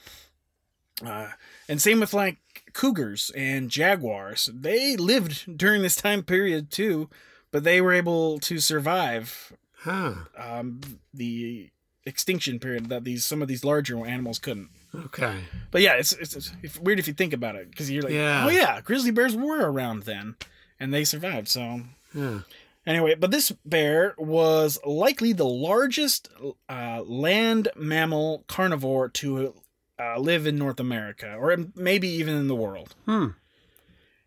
[1.06, 1.30] Uh,
[1.70, 2.38] and same with like
[2.74, 4.50] cougars and jaguars.
[4.54, 7.10] They lived during this time period too,
[7.52, 10.14] but they were able to survive Huh.
[10.38, 10.82] um,
[11.14, 11.70] the
[12.06, 14.70] extinction period that these some of these larger animals couldn't.
[14.96, 15.42] Okay.
[15.72, 18.46] But yeah, it's it's, it's, weird if you think about it because you're like, Yeah.
[18.46, 20.36] oh yeah, grizzly bears were around then,
[20.80, 21.48] and they survived.
[21.48, 21.82] So
[22.14, 22.40] Yeah.
[22.88, 26.30] anyway, but this bear was likely the largest
[26.68, 29.54] uh, land mammal carnivore to
[30.00, 32.96] uh, live in North America, or maybe even in the world.
[33.06, 33.28] Hmm.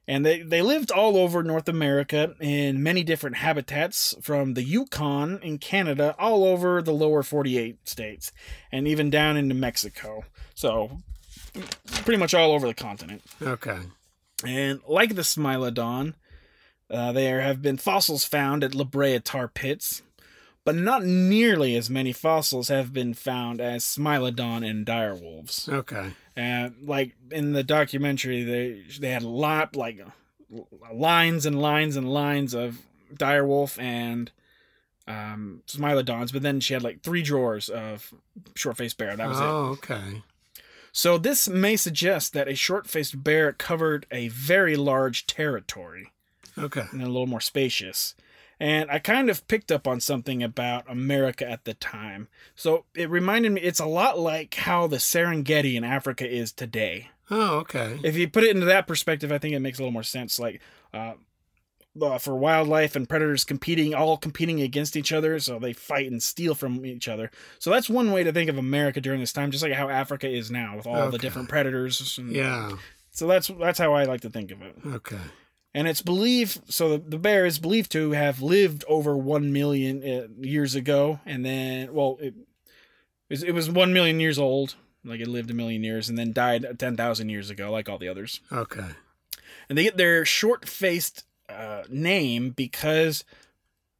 [0.06, 5.38] And they, they lived all over North America in many different habitats, from the Yukon
[5.42, 8.32] in Canada all over the lower 48 states,
[8.72, 10.24] and even down into Mexico.
[10.54, 10.98] So,
[12.02, 13.22] pretty much all over the continent.
[13.40, 13.78] Okay.
[14.44, 16.14] And like the Smilodon,
[16.90, 20.02] uh, there have been fossils found at La Brea tar pits,
[20.64, 25.68] but not nearly as many fossils have been found as Smilodon and direwolves.
[25.68, 26.12] Okay.
[26.36, 30.00] And like in the documentary, they they had a lot like
[30.92, 32.78] lines and lines and lines of
[33.14, 34.30] direwolf and
[35.06, 38.12] um, Smilodons, but then she had like three drawers of
[38.54, 39.16] short-faced bear.
[39.16, 39.42] That was it.
[39.44, 40.22] oh, okay.
[40.92, 46.12] So this may suggest that a short-faced bear covered a very large territory
[46.58, 46.84] Okay.
[46.92, 48.14] and a little more spacious.
[48.60, 52.28] And I kind of picked up on something about America at the time.
[52.54, 57.08] So it reminded me it's a lot like how the Serengeti in Africa is today.
[57.30, 57.98] Oh, okay.
[58.04, 60.38] If you put it into that perspective, I think it makes a little more sense.
[60.38, 60.60] Like
[60.92, 61.14] uh,
[62.00, 66.22] uh, for wildlife and predators competing, all competing against each other, so they fight and
[66.22, 67.30] steal from each other.
[67.58, 70.28] So that's one way to think of America during this time, just like how Africa
[70.28, 72.18] is now with all the different predators.
[72.18, 72.72] And, Yeah.
[73.10, 74.76] So that's that's how I like to think of it.
[74.86, 75.18] Okay.
[75.72, 80.26] And it's believed so the, bear is believed to have lived over one million uh,
[80.40, 82.34] years ago, and then well, it
[83.28, 86.18] it was, it was one million years old, like it lived a million years, and
[86.18, 88.40] then died ten thousand years ago, like all the others.
[88.50, 88.86] Okay.
[89.68, 93.24] And they get their short faced uh, name because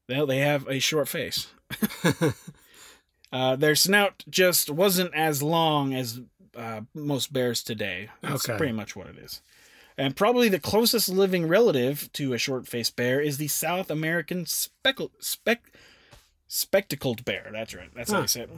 [0.09, 1.47] well, they have a short face.
[3.33, 6.21] Uh, their snout just wasn't as long as
[6.57, 8.09] uh, most bears today.
[8.23, 8.59] That's Okay.
[8.59, 9.41] pretty much what it is.
[10.01, 14.47] And probably the closest living relative to a short faced bear is the South American
[14.47, 15.61] speckle, spec,
[16.49, 17.51] spectacled bear.
[17.53, 17.91] That's right.
[17.95, 18.51] That's how you say it.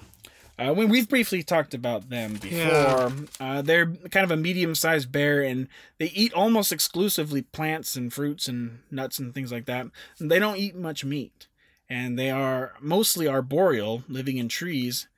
[0.56, 2.58] Uh, we, we've briefly talked about them before.
[2.58, 3.10] Yeah.
[3.40, 5.66] Uh, they're kind of a medium sized bear and
[5.98, 9.86] they eat almost exclusively plants and fruits and nuts and things like that.
[10.20, 11.48] And they don't eat much meat.
[11.88, 15.08] And they are mostly arboreal, living in trees.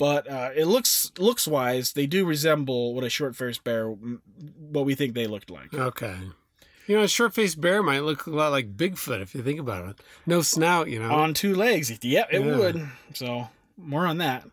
[0.00, 4.86] But uh, it looks looks wise, they do resemble what a short faced bear, what
[4.86, 5.74] we think they looked like.
[5.74, 6.16] Okay.
[6.86, 9.60] You know, a short faced bear might look a lot like Bigfoot if you think
[9.60, 10.00] about it.
[10.26, 11.12] No snout, you know.
[11.12, 11.92] on two legs.
[12.02, 12.56] Yeah, it Yeah.
[12.56, 12.88] would.
[13.12, 14.48] So more on that.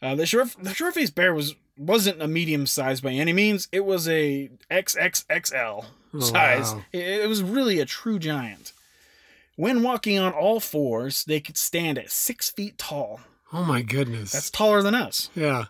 [0.00, 3.66] Uh, the short the short faced bear was wasn't a medium size by any means.
[3.72, 5.84] It was a XXXL
[6.14, 6.72] Oh, size.
[6.74, 6.84] wow.
[6.92, 8.72] It, it was really a true giant.
[9.56, 13.20] When walking on all fours, they could stand at six feet tall.
[13.52, 14.32] Oh my goodness.
[14.32, 15.30] That's taller than us.
[15.34, 15.66] yeah.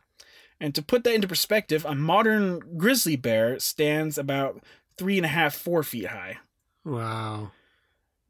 [0.60, 4.62] And to put that into perspective, a modern grizzly bear stands about
[4.96, 6.38] three and a half, four feet high.
[6.84, 7.50] Wow.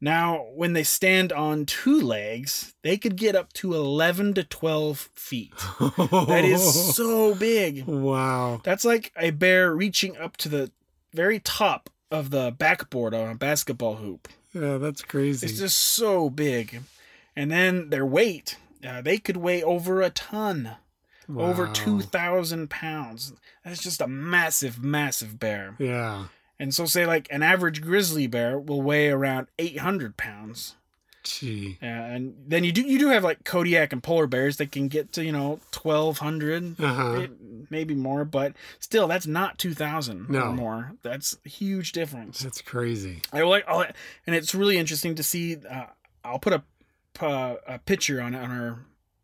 [0.01, 5.11] Now, when they stand on two legs, they could get up to 11 to 12
[5.13, 5.53] feet.
[5.79, 7.85] That is so big.
[7.85, 8.61] Wow.
[8.63, 10.71] That's like a bear reaching up to the
[11.13, 14.27] very top of the backboard on a basketball hoop.
[14.53, 15.45] Yeah, that's crazy.
[15.47, 16.81] It's just so big.
[17.35, 20.75] And then their weight, uh, they could weigh over a ton,
[21.35, 23.33] over 2,000 pounds.
[23.63, 25.75] That's just a massive, massive bear.
[25.79, 26.25] Yeah.
[26.59, 30.75] And so, say, like an average grizzly bear will weigh around 800 pounds.
[31.23, 31.77] Gee.
[31.81, 34.89] Uh, and then you do you do have like Kodiak and polar bears that can
[34.89, 37.27] get to you know 1,200, Uh-huh.
[37.69, 40.41] maybe more, but still that's not 2,000 No.
[40.41, 40.91] or more.
[41.01, 42.39] That's a huge difference.
[42.41, 43.21] That's crazy.
[43.31, 43.85] I like, I'll,
[44.27, 45.55] and it's really interesting to see.
[45.57, 45.85] Uh,
[46.25, 46.63] I'll put a
[47.21, 48.79] uh, a picture on on our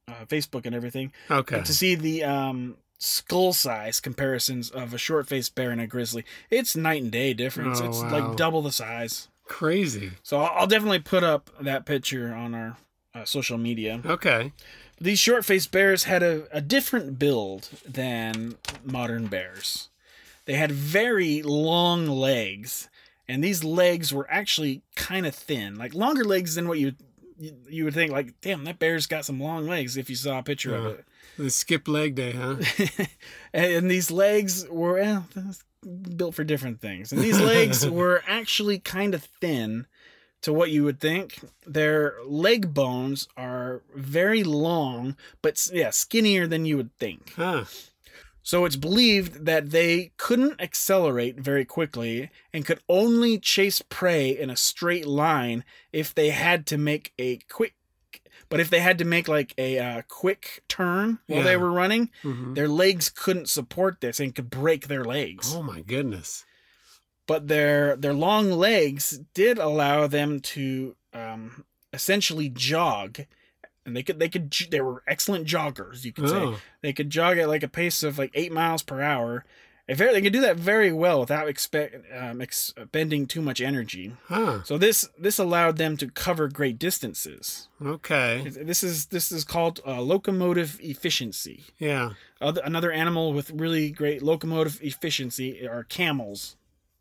[0.07, 1.57] uh, Facebook and everything Okay.
[1.57, 5.87] but to see the um, skull size comparisons of a short faced bear and a
[5.87, 6.25] grizzly.
[6.49, 7.79] It's night and day difference.
[7.81, 8.11] Oh, it's wow.
[8.29, 9.27] like double the size.
[9.45, 10.11] Crazy.
[10.23, 12.77] So I'll, I'll definitely put up that picture on our
[13.15, 14.01] uh, social media.
[14.05, 14.51] Okay.
[15.01, 19.89] These short faced bears had a, a different build than modern bears.
[20.45, 22.89] They had very long legs,
[23.27, 26.93] and these legs were actually kind of thin, like longer legs than what you
[27.39, 28.11] you, you would think.
[28.11, 29.97] Like, damn, that bear's got some long legs.
[29.97, 30.75] If you saw a picture Yeah.
[30.77, 30.93] of uh-huh.
[30.93, 31.05] it,
[31.37, 32.57] The skip leg day, huh?
[33.53, 35.23] and these legs were
[36.15, 37.11] built for different things.
[37.11, 39.87] And these legs were actually kind of thin
[40.41, 41.39] to what you would think.
[41.65, 47.33] Their leg bones are very long, but yeah, skinnier than you would think.
[47.35, 47.65] Huh.
[48.49, 54.49] So it's believed that they couldn't accelerate very quickly and could only chase prey in
[54.49, 57.75] a straight line if they had to make a quick
[58.49, 62.09] but if they had to make like a uh, quick turn while they were running,
[62.23, 62.55] Mhm.
[62.55, 65.53] their legs couldn't support this and could break their legs.
[65.53, 66.43] Oh my goodness.
[67.27, 73.27] But their their long legs did allow them to um, essentially jog,
[73.89, 76.05] and they could they could they were excellent joggers.
[76.05, 76.57] You could say Oh.
[76.81, 79.43] they could jog at like a pace of like eight miles per hour.
[79.91, 84.13] Very, they could do that very well without expect, um, expending too much energy.
[84.27, 84.61] Huh.
[84.63, 87.69] So this this allowed them to cover great distances.
[87.83, 88.43] Okay.
[88.47, 91.63] This is this is called uh, locomotive efficiency.
[91.79, 92.11] Yeah.
[92.39, 96.55] Other, another animal with really great locomotive efficiency are camels.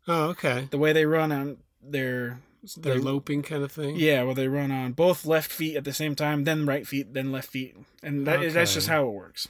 [0.07, 0.67] Oh, okay.
[0.71, 2.39] The way they run on their
[2.77, 3.95] They're loping kind of thing.
[3.95, 7.13] yeah, well they run on both left feet at the same time, then right feet,
[7.13, 9.47] then left feet, and that, that's just how it works.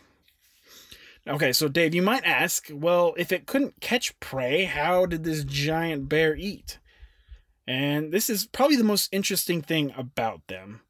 [1.28, 5.44] Okay, so Dave, you might ask, well, if it couldn't catch prey, how did this
[5.44, 6.80] giant bear eat?
[7.68, 10.82] And this is probably the most interesting thing about them.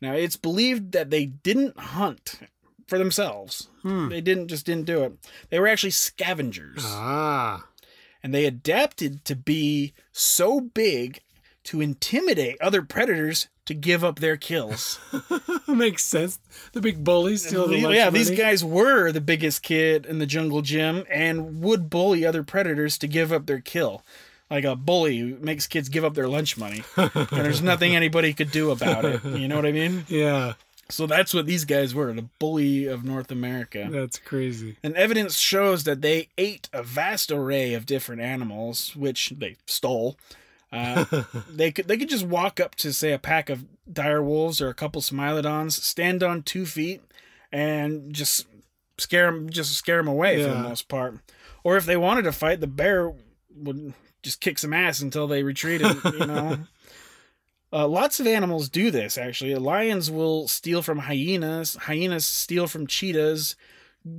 [0.00, 2.40] Now, it's believed that they didn't hunt
[2.86, 3.68] for themselves.
[3.82, 4.08] Hmm.
[4.10, 5.14] They didn't just didn't do it.
[5.48, 6.84] They were actually scavengers.
[6.86, 7.66] Ah.
[8.22, 11.20] and they adapted to be so big
[11.64, 14.98] to intimidate other predators to give up their kills.
[15.68, 16.38] Makes sense.
[16.72, 20.26] The big bullies steal the lunch yeah, these guys were the biggest kid in the
[20.26, 24.02] jungle gym and would bully other predators to give up their kill.
[24.50, 26.82] Like a bully who makes kids give up their lunch money.
[26.96, 29.24] and there's nothing anybody could do about it.
[29.24, 30.04] You know what I mean?
[30.08, 30.54] Yeah,
[30.88, 33.86] So that's what these guys were, the bully of North America.
[33.88, 34.76] that's crazy.
[34.82, 40.16] And evidence shows that they ate a vast array of different animals, which they stole.
[40.72, 41.04] Uh,
[41.50, 44.68] they could they could just walk up to say a pack of dire wolves or
[44.68, 47.02] a couple smilodons, stand on two feet,
[47.50, 48.46] and just
[48.98, 51.18] scare them just scare them away for the most part.
[51.64, 53.12] Or if they wanted to fight, the bear
[53.54, 55.96] would just kick some ass until they retreated.
[56.04, 56.58] You know.
[57.72, 59.54] Uh, lots of animals do this actually.
[59.54, 61.76] Lions will steal from hyenas.
[61.76, 63.56] Hyenas steal from cheetahs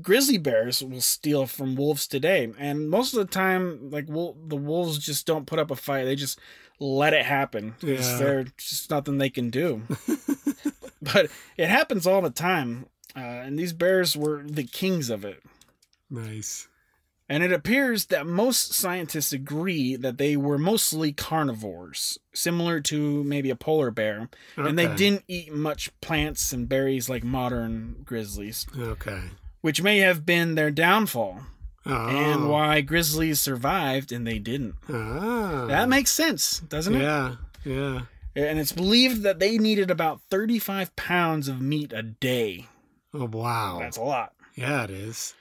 [0.01, 2.51] grizzly bears will steal from wolves today.
[2.57, 6.05] And most of the time like wol- the wolves just don't put up a fight.
[6.05, 6.39] They just
[6.79, 7.75] let it happen.
[7.81, 8.17] Yeah.
[8.17, 9.83] there's just nothing they can do.
[11.01, 15.41] But it happens all the time uh, and these bears were the kings of it.
[16.11, 16.67] Nice.
[17.27, 23.49] and it appears that most scientists agree that they were mostly carnivores similar to maybe
[23.49, 28.67] a polar bear and they didn't eat much plants and berries like modern grizzlies.
[28.77, 29.21] Okay.
[29.61, 31.41] Which may have been their downfall
[31.83, 32.07] Oh.
[32.09, 34.75] and why grizzlies survived and they didn't.
[34.87, 35.65] Ah.
[35.67, 37.01] That makes sense, doesn't it?
[37.01, 37.35] Yeah.
[37.65, 38.01] Yeah.
[38.35, 42.67] And it's believed that they needed about 35 pounds of meat a day.
[43.13, 43.77] Oh wow.
[43.79, 44.33] That's a lot.
[44.55, 45.33] yeah, it is.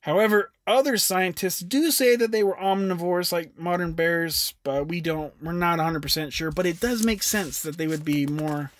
[0.00, 5.32] However, other scientists do say that they were omnivores like modern bears, but we don't,
[5.42, 6.50] we're not 100% sure.
[6.50, 8.72] But it does make sense that they would be more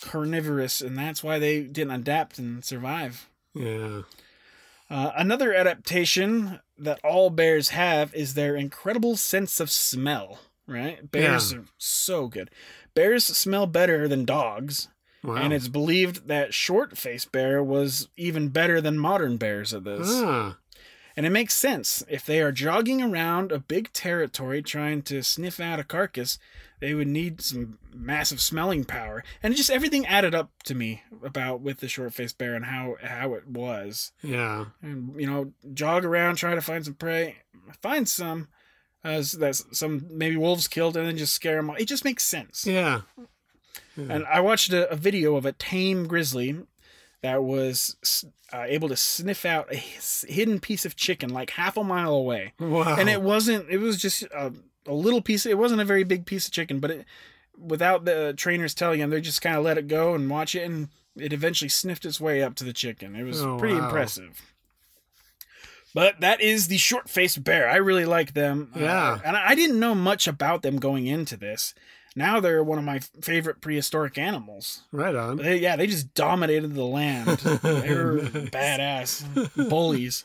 [0.00, 3.28] carnivorous, and that's why they didn't adapt and survive.
[3.54, 4.02] Yeah.
[4.90, 10.40] Uh, another adaptation that all bears have is their incredible sense of smell.
[10.66, 11.10] Right?
[11.10, 12.50] Bears are so good.
[12.94, 14.88] Bears smell better than dogs,
[15.22, 15.34] Wow.
[15.36, 20.08] and it's believed that short-faced bear was even better than modern bears at this.
[20.10, 20.56] ah,
[21.16, 22.04] And it makes sense.
[22.08, 26.38] If they are jogging around a big territory trying to sniff out a carcass,
[26.80, 29.22] they would need some massive smelling power.
[29.42, 32.96] And just everything added up to me about with the short faced bear and how
[33.02, 34.12] how it was.
[34.22, 34.66] yeah.
[34.82, 37.36] And you know, jog around, try to find some prey,
[37.82, 38.48] find some
[39.02, 41.70] as that's some maybe wolves killed and then just scare them.
[41.70, 41.80] off.
[41.80, 42.66] It just makes sense.
[42.66, 43.02] Yeah.
[43.96, 46.56] And I watched a, a video of a tame grizzly
[47.22, 51.84] that was uh, able to sniff out a hidden piece of chicken like half a
[51.84, 52.52] mile away.
[52.58, 52.96] Wow.
[52.98, 54.52] And it wasn't, it was just a,
[54.86, 57.04] a little piece, it wasn't a very big piece of chicken, but it,
[57.58, 60.62] without the trainers telling him, they just kind of let it go and watch it,
[60.64, 63.14] and it eventually sniffed its way up to the chicken.
[63.14, 63.84] It was Oh, pretty wow.
[63.86, 64.40] impressive.
[65.92, 67.68] But that is the short faced bear.
[67.68, 68.70] I really like them.
[68.76, 69.18] Uh, Yeah.
[69.24, 71.74] and I I didn't know much about them going into this.
[72.20, 74.82] Now they're one of my favorite prehistoric animals.
[74.92, 75.38] right on.
[75.38, 77.28] They, yeah, they just dominated the land.
[77.62, 78.18] They're
[78.52, 80.24] badass bullies.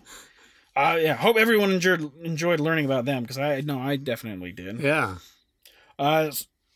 [0.76, 4.82] Uh, yeah, hope everyone enjoyed enjoyed learning about them because I know I definitely did.
[4.82, 5.20] Yeah.
[5.98, 6.32] Uh,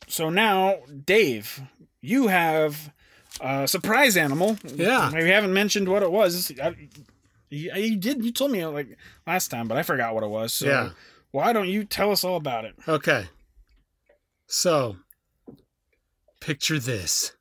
[0.08, 1.62] so now, Dave,
[2.00, 2.94] you have
[3.42, 4.58] a surprise animal.
[4.64, 5.12] Yeah.
[5.14, 6.50] we haven't mentioned what it was.
[6.64, 6.76] I,
[7.50, 8.24] you, you did.
[8.24, 8.98] You told me like
[9.28, 10.54] last time, but I forgot what it was.
[10.54, 10.90] So Yeah.
[11.32, 12.76] why don't you tell us all about it?
[12.88, 13.26] Okay.
[14.48, 14.96] So,
[16.40, 17.34] picture this: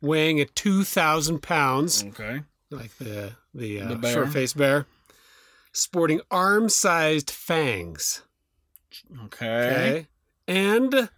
[0.00, 2.42] weighing at two thousand pounds, Okay.
[2.70, 4.12] like the the, uh, The bear.
[4.14, 4.86] short-faced bear,
[5.72, 8.22] sporting arm-sized fangs.
[9.24, 9.46] Okay.
[9.46, 10.06] Okay,
[10.48, 11.08] and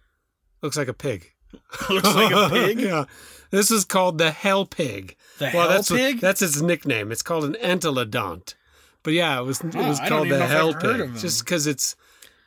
[0.61, 1.31] looks like a pig.
[1.89, 2.79] Looks like a pig.
[2.81, 3.05] yeah.
[3.51, 5.15] This is called the hell pig.
[5.37, 6.19] The well, hell that's what- pig.
[6.19, 7.11] that's its nickname.
[7.11, 8.55] It's called an entelodont.
[9.03, 11.43] But yeah, it was it Oh, was called the know if I've hell pig just
[11.45, 11.95] because it's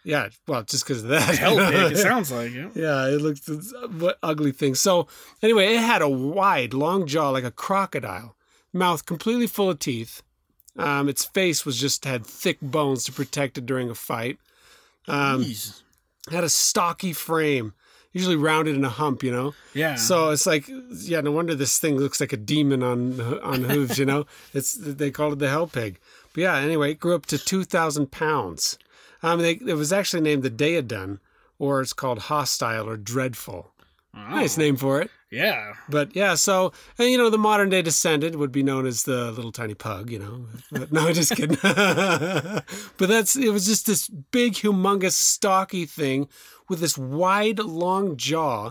[0.07, 0.29] yeah.
[0.47, 1.37] Well, just because of that.
[1.37, 1.93] hell pig.
[1.93, 2.71] It sounds like it.
[2.77, 4.77] Yeah, it looks it's, uh, what ugly thing.
[4.77, 5.09] So
[5.43, 8.37] anyway, it had a wide, long jaw like a crocodile,
[8.73, 10.23] mouth completely full of teeth.
[10.79, 14.39] Um, its face was just had thick bones to protect it during a fight.
[15.09, 15.83] Um, Jeez.
[16.31, 17.73] had a stocky frame,
[18.13, 19.55] usually rounded in a hump, you know.
[19.75, 19.97] Yeah.
[19.97, 23.99] So it's like, yeah, no wonder this thing looks like a demon on on hooves,
[23.99, 24.27] you know.
[24.55, 25.99] It's they called it the hell pig.
[26.35, 28.79] But yeah, anyway, it grew up to two thousand pounds.
[29.23, 31.19] Um, they, it was actually named the Daedon,
[31.59, 33.73] or it's called hostile or dreadful.
[34.15, 35.11] Oh, Nice name for it.
[35.31, 35.75] Yeah.
[35.89, 39.31] But yeah, so and, you know the modern day descendant would be known as the
[39.33, 40.47] little tiny pug, you know.
[40.71, 41.59] But, no, I'm just kidding.
[41.63, 42.63] but
[43.09, 46.29] that's it was just this big, humongous, stocky thing
[46.69, 48.69] with this wide, long jaw.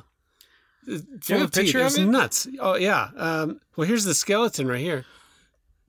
[0.92, 1.76] uh, Full have of teeth.
[1.76, 2.06] It was it?
[2.06, 2.48] nuts.
[2.60, 3.10] Oh yeah.
[3.18, 5.06] Um, well, here's the skeleton right here.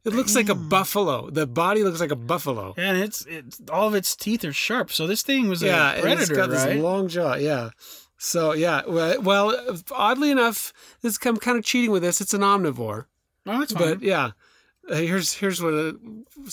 [0.07, 0.69] It looks like a hmm.
[0.69, 1.31] buffalo.
[1.31, 2.75] The body looks like a buffalo.
[2.77, 4.93] And it's it's all of its teeth are sharp.
[4.93, 6.69] So this thing was yeah, a predator, it's got right?
[6.69, 7.35] this long jaw.
[7.35, 7.71] Yeah.
[8.17, 12.21] So yeah, well, oddly enough, this I'm kind of cheating with this.
[12.21, 13.07] It's an omnivore.
[13.47, 13.83] oh, it's fine.
[13.83, 14.31] But yeah,
[14.89, 15.97] here's here's what it,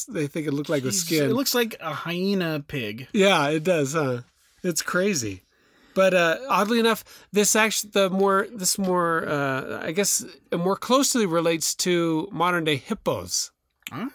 [0.09, 1.29] they think it looked like with skin.
[1.29, 3.07] It looks like a hyena pig.
[3.13, 4.21] yeah, it does, huh?
[4.63, 5.43] It's crazy.
[5.95, 10.75] But uh, oddly enough, this actually the more this more uh, I guess it more
[10.75, 13.51] closely relates to modern day hippos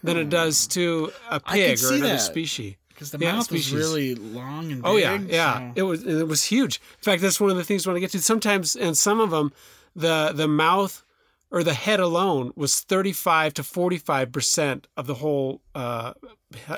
[0.02, 2.20] than it does to a pig or another that.
[2.20, 2.74] species.
[2.88, 3.72] Because the Yeah, mouth species.
[3.72, 4.90] was really long and big.
[4.90, 5.58] Oh yeah, yeah.
[5.68, 6.80] so- It was it was huge.
[6.98, 8.20] In fact, that's one of the things when I get to.
[8.20, 9.52] Sometimes, and some of them,
[9.94, 11.04] the the mouth
[11.52, 16.14] or the head alone was thirty five to forty five percent of the whole uh,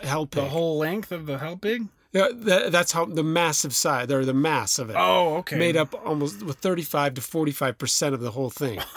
[0.02, 0.44] hell pig.
[0.44, 1.88] The whole length of the hell pig?
[2.12, 5.56] Yeah, that, that's how the massive size or the mass of it Oh, okay.
[5.56, 8.80] made up almost with thirty five to forty five percent of the whole thing.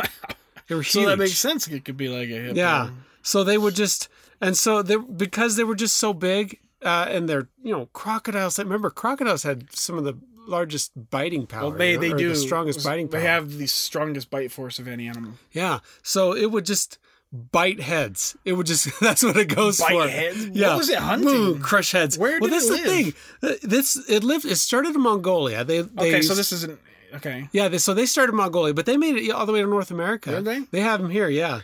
[0.70, 1.68] They were So that makes sense.
[1.68, 2.56] It could be like a hippo.
[2.56, 2.92] Yeah.
[3.22, 4.08] So they would just,
[4.40, 8.58] and so they because they were just so big, uh, and they're you know crocodiles.
[8.58, 11.70] I remember, crocodiles had some of the largest biting power.
[11.70, 13.20] Well, they they do the strongest biting power.
[13.20, 15.34] They have the strongest bite force of any animal.
[15.52, 15.80] yeah.
[16.02, 16.98] So it would just
[17.34, 18.38] bite heads.
[18.46, 20.08] It would just that's what it goes Bite for.
[20.08, 20.46] heads?
[20.46, 20.76] What Yeah.
[20.78, 21.28] was it hunting?
[21.30, 22.18] Boom, crush heads.
[22.18, 23.14] Where well, did that's it the thing.
[23.42, 24.46] Uh, This it lived.
[24.46, 25.64] It started in Mongolia.
[25.64, 26.80] They, they Okay, so this isn't
[27.16, 27.50] okay.
[27.52, 29.68] Yeah, they, so they started in Mongolia, but they made it all the way to
[29.68, 30.30] North America.
[30.30, 30.60] Did they?
[30.72, 31.62] They have them here, yeah.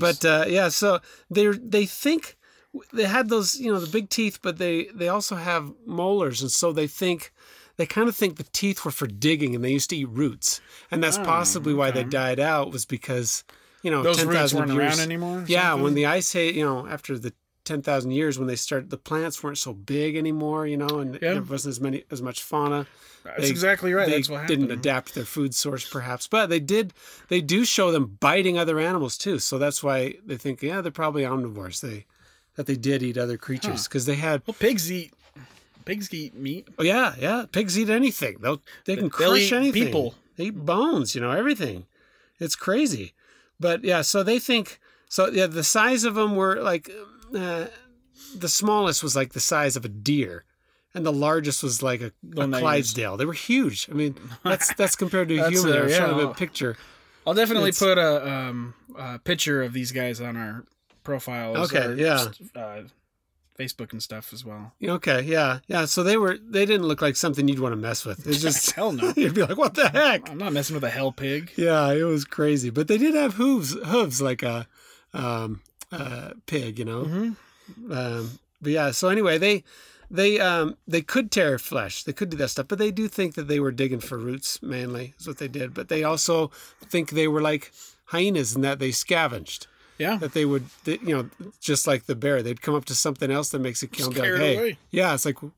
[0.00, 1.00] But uh, yeah, so
[1.30, 2.36] they they think
[2.94, 6.50] they had those, you know, the big teeth, but they they also have molars, and
[6.50, 7.30] so they think
[7.76, 10.62] they kind of think the teeth were for digging, and they used to eat roots,
[10.90, 13.44] and that's possibly why they died out was because
[13.82, 15.38] you know Those ten roots weren't years around anymore.
[15.40, 15.84] or yeah, something?
[15.84, 17.32] when the ice age, you know, after the
[17.64, 21.14] ten thousand years, when they started, the plants weren't so big anymore, you know, and
[21.22, 21.34] Yeah.
[21.34, 22.86] there wasn't as many as much fauna
[23.24, 24.08] that's exactly right.
[24.08, 24.62] they That's what happened.
[24.62, 26.92] didn't adapt their food source perhaps but they did
[27.28, 30.90] they do show them biting other animals too so that's why they think yeah they're
[30.90, 32.04] probably omnivores they
[32.56, 33.88] that they did eat other creatures Huh.
[33.88, 34.42] because they had.
[34.44, 35.12] Well, pigs eat
[35.84, 36.66] pigs eat meat.
[36.80, 37.44] Oh yeah, yeah.
[37.52, 38.38] Pigs eat anything.
[38.40, 39.84] They'll they can They'll crush anything.
[39.84, 40.14] people.
[40.36, 41.14] They eat bones.
[41.14, 41.86] You know everything.
[42.40, 43.12] It's crazy.
[43.60, 44.78] But yeah, so they think
[45.08, 45.28] so.
[45.28, 46.90] Yeah, the size of them were like
[47.36, 47.66] uh,
[48.36, 50.44] the smallest was like the size of a deer,
[50.94, 53.16] and the largest was like a, a Clydesdale.
[53.16, 53.88] They were huge.
[53.90, 55.88] I mean, that's that's compared to a human.
[55.88, 56.76] yeah, showing a picture.
[57.26, 60.64] I'll definitely It's- put a um a picture of these guys on our
[61.04, 61.72] profiles.
[61.72, 62.26] Okay, yeah.
[62.26, 62.82] just, uh,
[63.58, 64.72] Facebook and stuff as well.
[64.82, 65.84] Okay, yeah, yeah.
[65.84, 68.26] So they were they didn't look like something you'd want to mess with.
[68.26, 69.12] It's just Hell no.
[69.16, 70.30] you'd be like, what the heck?
[70.30, 71.52] I'm not messing with a hell pig.
[71.56, 72.70] Yeah, it was crazy.
[72.70, 74.66] But they did have hooves, hooves like a
[75.12, 77.04] um, uh, pig, you know.
[77.04, 77.92] Mm-hmm.
[77.92, 79.64] Um, but yeah, so anyway, they
[80.10, 83.34] they um, they could tear flesh, they could do that stuff, but they do think
[83.34, 85.14] that they were digging for roots mainly.
[85.18, 85.74] Is what they did.
[85.74, 86.50] But they also
[86.82, 87.72] think they were like
[88.06, 89.66] hyenas and that they scavenged.
[89.98, 90.16] Yeah.
[90.16, 91.30] That they would, that, you know,
[91.60, 94.20] just like the bear, they'd come up to something else that makes it kill be
[94.20, 94.78] like, hey, away.
[94.90, 95.52] yeah, it's like, want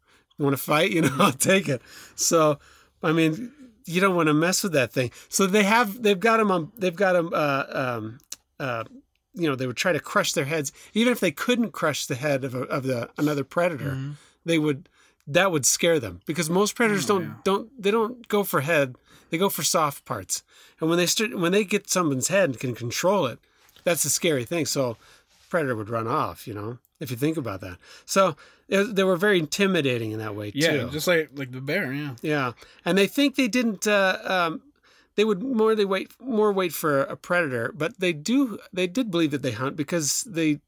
[0.57, 0.91] to fight?
[0.91, 1.81] You know, I'll take it.
[2.15, 2.59] So,
[3.03, 3.53] I mean,
[3.87, 5.11] you don't want to mess with that thing.
[5.29, 8.19] So they have, they've got them on, they've got them, uh, um,
[8.59, 8.85] uh,
[9.35, 12.15] you know, they would try to crush their heads, even if they couldn't crush the
[12.15, 14.13] head of a, of the another predator, Mm-hmm.
[14.45, 14.89] they would,
[15.27, 17.35] that would scare them because most predators Oh, don't yeah.
[17.45, 18.95] don't they don't go for head,
[19.31, 20.43] they go for soft parts,
[20.81, 23.39] and when they start when they get someone's head and can control it,
[23.85, 24.67] that's a scary thing.
[24.67, 24.97] So,
[25.49, 27.79] predator would run off, you know, if you think about that.
[28.05, 28.37] So
[28.69, 30.77] it, they were very intimidating in that way Yeah, too.
[30.79, 31.93] Yeah, just like like the bear.
[31.93, 32.17] Yeah.
[32.23, 32.53] Yeah,
[32.85, 33.87] and they think they didn't.
[33.87, 34.63] Uh, um,
[35.17, 38.59] they would more they wait more wait for a predator, but they do.
[38.73, 40.59] They did believe that they hunt because they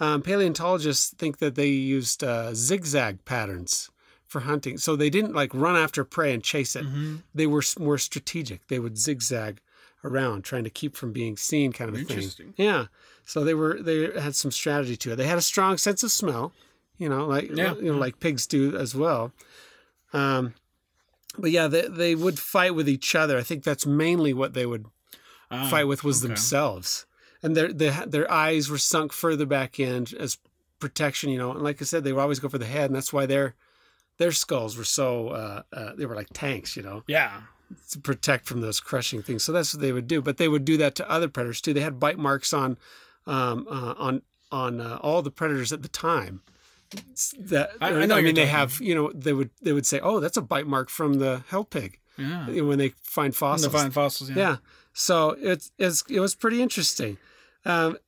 [0.00, 3.90] um, paleontologists think that they used uh, zigzag patterns
[4.26, 4.76] for hunting.
[4.76, 6.84] So they didn't like run after prey and chase it.
[6.84, 7.16] Mm-hmm.
[7.34, 8.68] They were more strategic.
[8.68, 9.60] They would zigzag
[10.04, 12.16] around, trying to keep from being seen, kind of a thing.
[12.16, 12.54] Interesting.
[12.56, 12.86] Yeah.
[13.24, 15.16] So they were they had some strategy to it.
[15.16, 16.52] They had a strong sense of smell,
[16.98, 17.74] you know, like Yeah.
[17.76, 19.32] you know, like pigs do as well.
[20.12, 20.54] Um,
[21.36, 23.36] but yeah, they they would fight with each other.
[23.38, 24.86] I think that's mainly what they would
[25.50, 26.28] Ah, fight with was okay.
[26.28, 27.06] themselves,
[27.42, 30.38] and their their their eyes were sunk further back in as
[30.78, 31.30] protection.
[31.30, 33.12] You know, and like I said, they would always go for the head, and that's
[33.12, 33.54] why their
[34.18, 36.76] their skulls were so uh, uh, they were like tanks.
[36.76, 37.42] You know, Yeah.
[37.90, 39.42] To protect from those crushing things.
[39.42, 40.20] So that's what they would do.
[40.22, 41.72] But they would do that to other predators too.
[41.74, 42.78] They had bite marks on
[43.26, 46.42] um, uh, on on uh, all the predators at the time.
[47.38, 49.72] That I- I I, know what mean, they talking have you know they would they
[49.72, 52.46] would say, oh, that's a bite mark from the hell pig Yeah.
[52.62, 53.72] when they find fossils.
[53.72, 54.30] fine fossils.
[54.30, 54.36] Yeah.
[54.36, 54.56] yeah.
[54.94, 57.18] So it's, it's it was pretty interesting
[57.66, 57.98] um,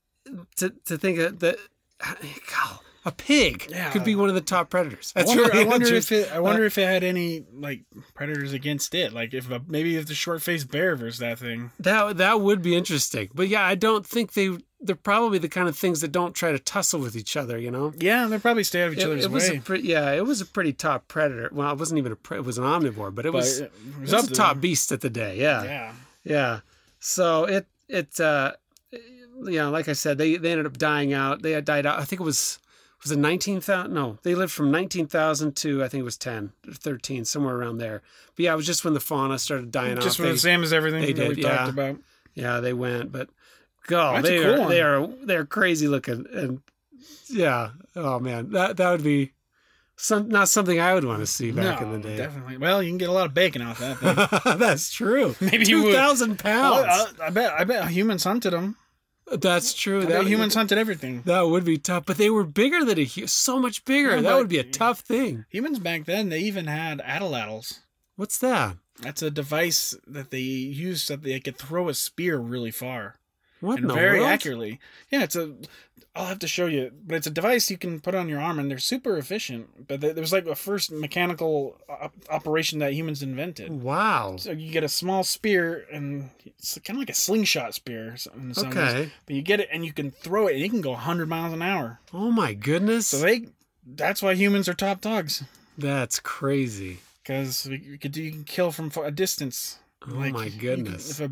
[0.57, 1.59] to to think that, that
[2.01, 3.91] God, a pig Yeah.
[3.91, 5.13] could be one of the top predators.
[5.17, 6.31] I That's wonder, really I wonder if it.
[6.33, 7.83] I wonder if it had any like
[8.15, 9.13] predators against it.
[9.13, 11.71] Like if a, maybe if the short faced bear versus that thing.
[11.81, 13.31] That that would be interesting.
[13.35, 14.51] But yeah, I don't think they
[14.83, 17.71] they're probably the kind of things that don't try to tussle with each other, you
[17.71, 17.93] know.
[17.99, 19.57] Yeah, they probably stay out of each It, other's it was way.
[19.57, 21.49] a pretty yeah, it was a pretty top predator.
[21.53, 23.73] Well, it wasn't even a pre- it was an omnivore, but it but was it
[23.97, 25.39] it was was a top beast at the day.
[25.39, 25.65] Yeah.
[25.65, 25.93] Yeah.
[26.25, 26.61] Yeah.
[26.99, 28.53] So it it uh
[28.93, 31.41] you know, like I said, they they ended up dying out.
[31.43, 31.99] They had died out.
[31.99, 32.59] I think it was
[33.03, 33.93] was it 19,000?
[33.93, 37.79] No, they lived from 19,000 to I think it was 10 or 13, somewhere around
[37.79, 38.03] there.
[38.37, 40.27] But yeah, it was just when the fauna started dying Just off.
[40.27, 41.69] They- the same as everything they that we did, talked yeah.
[41.69, 41.97] about.
[42.35, 43.29] Yeah, they went, but
[43.87, 46.61] God, they cool are they are they are crazy looking, and
[47.29, 49.33] yeah, oh man, that that would be
[49.97, 52.17] some not something I would want to see back no, in the day.
[52.17, 52.57] definitely.
[52.57, 54.57] Well, you can get a lot of bacon off that.
[54.59, 55.35] That's true.
[55.41, 57.15] Maybe two thousand thousand Well, pounds.
[57.21, 57.53] I, I bet.
[57.53, 58.77] I bet humans hunted them.
[59.31, 60.05] That's true.
[60.07, 61.23] That humans hunted everything.
[61.25, 64.21] that would be tough, but they were bigger than a so much bigger.
[64.21, 65.45] That would be a tough thing.
[65.51, 67.81] Humans back then, they even had atlatls.
[68.17, 68.77] What's that?
[69.01, 73.19] That's a device that they used so that they could throw a spear really far
[73.61, 74.31] What and very world?
[74.31, 74.79] accurately.
[75.11, 75.55] Yeah, it's a.
[76.17, 78.59] I'll have to show you, but it's a device you can put on your arm,
[78.59, 79.87] and they're super efficient.
[79.87, 83.71] But there was like a first mechanical op- operation that humans invented.
[83.71, 84.35] Wow.
[84.37, 88.17] So you get a small spear, and it's kind of like a slingshot spear.
[88.17, 88.59] Some ways.
[88.59, 89.11] Okay.
[89.25, 91.53] But you get it, and you can throw it, and it can go 100 miles
[91.53, 92.01] an hour.
[92.13, 93.07] Oh my goodness.
[93.07, 93.47] So they,
[93.87, 95.45] that's why humans are top dogs,
[95.79, 96.99] That's crazy.
[97.23, 99.79] because you could do, you can kill from a distance.
[100.09, 101.21] Oh Like, my can- goodness.
[101.21, 101.29] if a,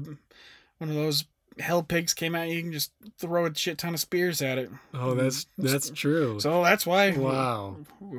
[0.78, 1.24] one of those
[1.60, 4.70] hell pigs came out, you can just throw a shit ton of spears at it.
[4.94, 6.40] Oh, that's that's true.
[6.40, 7.76] So that's why wow.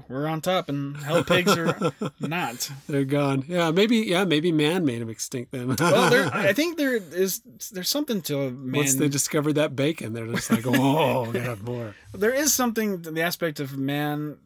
[0.08, 2.70] we're on top, and hell pigs are not.
[2.88, 3.46] They're gone.
[3.48, 3.98] Yeah, maybe.
[3.98, 5.76] Yeah, maybe man made them extinct then.
[5.80, 8.80] Well, there, I think there is there's something to man.
[8.80, 12.54] Once they discovered that bacon, they're just like, oh, we gotta have more." there is
[12.54, 14.38] something to the aspect of man.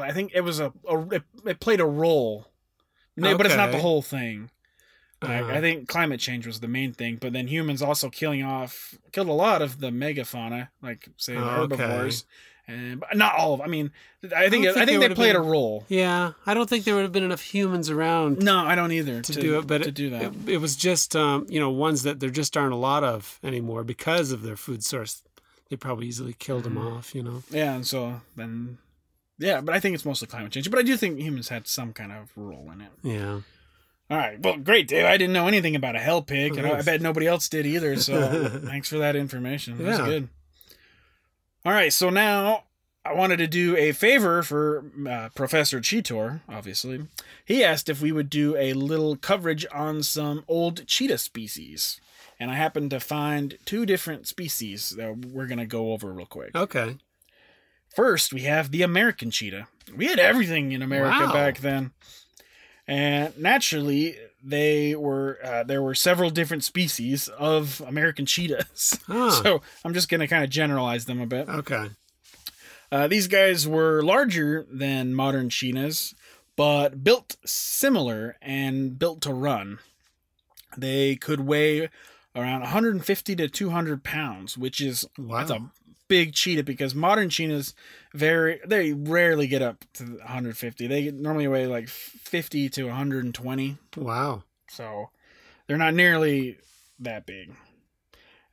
[0.00, 2.46] I think it was a, a it, it played a role,
[3.16, 4.50] no, but it's not the whole thing.
[5.22, 5.52] Like, Uh-huh.
[5.52, 9.28] I think climate change was the main thing, but then humans also killing off killed
[9.28, 11.76] a lot of the megafauna, like say the Oh, okay.
[11.76, 12.24] herbivores,
[12.66, 13.60] and but not all of.
[13.60, 13.90] I mean,
[14.34, 15.84] I think I think, think they played a role.
[15.88, 19.20] Yeah, I don't think there would have been enough humans around No, I don't either
[19.20, 20.22] to, to, do it, but to it, do that.
[20.22, 23.38] It, it was just um, you know ones that there just aren't a lot of
[23.42, 25.22] anymore because of their food source.
[25.68, 26.96] They probably easily killed them Mm-hmm.
[26.96, 27.14] off.
[27.14, 27.42] You know.
[27.50, 28.78] yeah, and so then,
[29.38, 30.70] yeah, but I think it's mostly climate change.
[30.70, 32.90] But I do think humans had some kind of role in it.
[33.02, 33.40] Yeah.
[34.10, 35.04] All right, well, great, Dave.
[35.06, 37.96] I didn't know anything about a hell pig, and I, bet nobody else did either.
[37.96, 39.78] So thanks for that information.
[39.78, 40.04] That's Yeah.
[40.06, 40.28] good.
[41.64, 42.64] All right, so now
[43.04, 47.06] I wanted to do a favor for uh, Professor Cheetor, obviously.
[47.44, 52.00] He asked if we would do a little coverage on some old cheetah species.
[52.40, 56.24] And I happened to find two different species that we're going to go over real
[56.26, 56.54] quick.
[56.54, 56.96] Okay.
[57.94, 59.68] First, we have the American cheetah.
[59.94, 61.32] We had everything in America Wow.
[61.34, 61.90] back then.
[62.90, 68.98] And naturally, they were uh, there were several different species of American cheetahs.
[69.08, 69.30] Ah.
[69.42, 71.48] So I'm just going to kind of generalize them a bit.
[71.48, 71.90] Okay.
[72.90, 76.14] Uh, these guys were larger than modern cheetahs,
[76.56, 79.78] but built similar and built to run.
[80.76, 81.88] They could weigh
[82.34, 85.38] around 150 to 200 pounds, which is Wow.
[85.38, 85.70] that's a
[86.10, 87.72] big cheetah because modern cheetahs
[88.12, 90.86] very they rarely get up to 150.
[90.86, 93.78] They normally weigh like 50 to 120.
[93.96, 94.42] Wow.
[94.68, 95.08] So
[95.66, 96.58] they're not nearly
[96.98, 97.54] that big.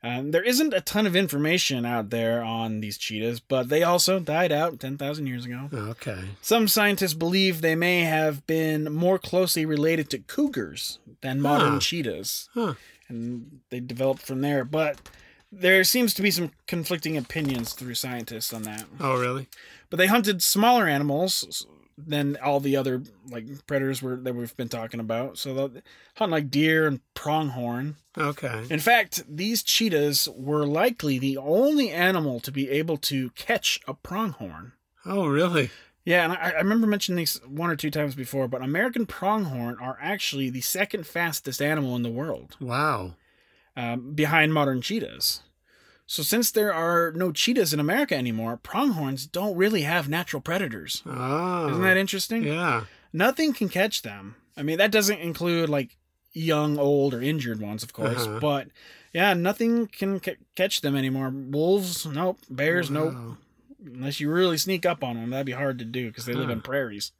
[0.00, 4.20] Um, there isn't a ton of information out there on these cheetahs, but they also
[4.20, 5.68] died out 10,000 years ago.
[5.74, 6.20] Okay.
[6.40, 11.78] Some scientists believe they may have been more closely related to cougars than modern Huh.
[11.80, 12.74] cheetahs, Huh.
[13.08, 14.64] and they developed from there.
[14.64, 15.00] But
[15.50, 18.84] there seems to be some conflicting opinions through scientists on that.
[19.00, 19.48] Oh, really?
[19.90, 24.68] But they hunted smaller animals than all the other like predators were that we've been
[24.68, 25.36] talking about.
[25.36, 25.82] So they'll
[26.14, 27.96] hunt like deer and pronghorn.
[28.16, 28.64] Okay.
[28.70, 33.94] In fact, these cheetahs were likely the only animal to be able to catch a
[33.94, 34.72] pronghorn.
[35.04, 35.70] Oh, really?
[36.04, 39.76] Yeah, and I, I remember mentioning these one or two times before, but American pronghorn
[39.80, 43.14] are actually the second fastest animal in the world, Wow.
[43.78, 45.40] Um, behind modern cheetahs.
[46.04, 51.02] So since there are no cheetahs in America anymore, pronghorns don't really have natural predators.
[51.06, 51.68] Oh.
[51.68, 52.44] Isn't that interesting?
[52.44, 52.84] Yeah.
[53.12, 54.36] Nothing can catch them.
[54.56, 55.96] I mean, that doesn't include like
[56.32, 58.26] young, old, or injured ones, of course.
[58.26, 58.40] Uh-huh.
[58.40, 58.68] But
[59.12, 61.30] yeah, nothing can c- catch them anymore.
[61.30, 62.38] Wolves, nope.
[62.50, 63.14] Bears, nope.
[63.84, 66.50] Unless you really sneak up on them, that'd be hard to do because they live
[66.50, 67.12] in prairies.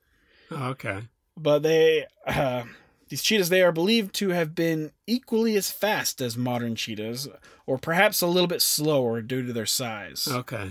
[0.50, 1.02] Oh, okay.
[1.36, 2.64] But they, uh,
[3.08, 7.28] these cheetahs, they are believed to have been equally as fast as modern cheetahs,
[7.66, 10.28] or perhaps a little bit slower due to their size.
[10.30, 10.70] Okay.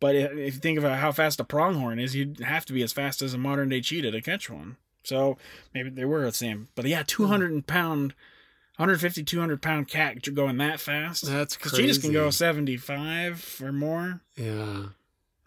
[0.00, 2.92] But if you think about how fast a pronghorn is, you'd have to be as
[2.92, 4.76] fast as a modern day cheetah to catch one.
[5.04, 5.36] So
[5.74, 6.68] maybe they were the same.
[6.74, 8.14] But yeah, 200 pound,
[8.76, 11.26] 150, 200 pound cat going that fast.
[11.26, 11.82] That's Because crazy.
[11.84, 14.20] cheetahs can go 75 or more.
[14.36, 14.84] Yeah.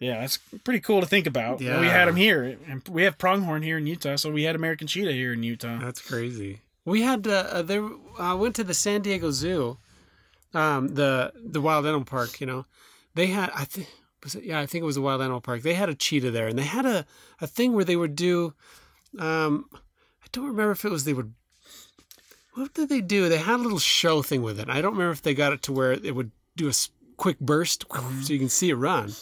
[0.04, 1.62] Yeah, that's pretty cool to think about.
[1.62, 1.80] Yeah.
[1.80, 4.86] We had them here, and we have pronghorn here in Utah, so we had American
[4.86, 5.78] cheetah here in Utah.
[5.78, 6.60] That's crazy.
[6.84, 7.88] We had uh, uh, there.
[8.18, 9.78] I went to the San Diego Zoo,
[10.52, 12.38] um, the the wild animal park.
[12.38, 12.66] You know,
[13.14, 13.50] they had.
[13.54, 13.88] I think
[14.22, 14.44] was it?
[14.44, 15.62] Yeah, I think it was the wild animal park.
[15.62, 17.06] They had a cheetah there, and they had a
[17.40, 18.52] a thing where they would do.
[19.18, 21.32] Um, I don't remember if it was they would.
[22.52, 23.30] What did they do?
[23.30, 24.68] They had a little show thing with it.
[24.68, 26.72] I don't remember if they got it to where it would do a
[27.16, 29.12] quick burst so you can see it run,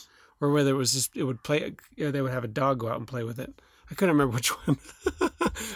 [0.43, 1.72] or whether it was just it would play.
[1.97, 3.55] You know, they would have a dog go out and play with it.
[3.90, 4.76] I couldn't remember which one.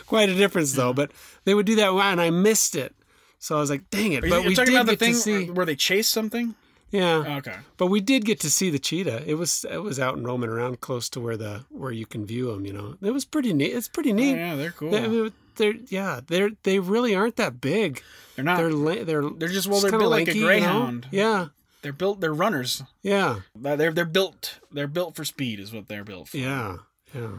[0.07, 1.12] Quite a difference though, but
[1.45, 2.95] they would do that and I missed it.
[3.39, 4.25] So I was like, dang it.
[4.25, 5.51] Are you but you're we talking did about the get thing to see.
[5.51, 6.55] where they chase something?
[6.91, 7.25] Yeah.
[7.27, 7.57] Oh, okay.
[7.77, 9.25] But we did get to see the cheetah.
[9.27, 12.25] It was it was out and roaming around close to where the where you can
[12.25, 12.97] view them, you know.
[13.03, 13.73] It was pretty neat.
[13.75, 14.37] It's pretty Oh, neat.
[14.37, 14.91] yeah, they're cool.
[14.91, 18.03] They, I mean, they're yeah, they're they really aren't that big.
[18.37, 18.57] They're not.
[18.59, 20.47] They're They're, they're just well, they're built like a lanky, you know?
[20.47, 21.09] greyhound.
[21.11, 21.49] Yeah.
[21.87, 22.20] They're built.
[22.20, 22.82] They're runners.
[23.05, 23.43] Yeah.
[23.55, 24.59] They're they're built.
[24.72, 26.37] They're built for speed, is what they're built for.
[26.37, 26.78] Yeah.
[27.14, 27.39] Yeah.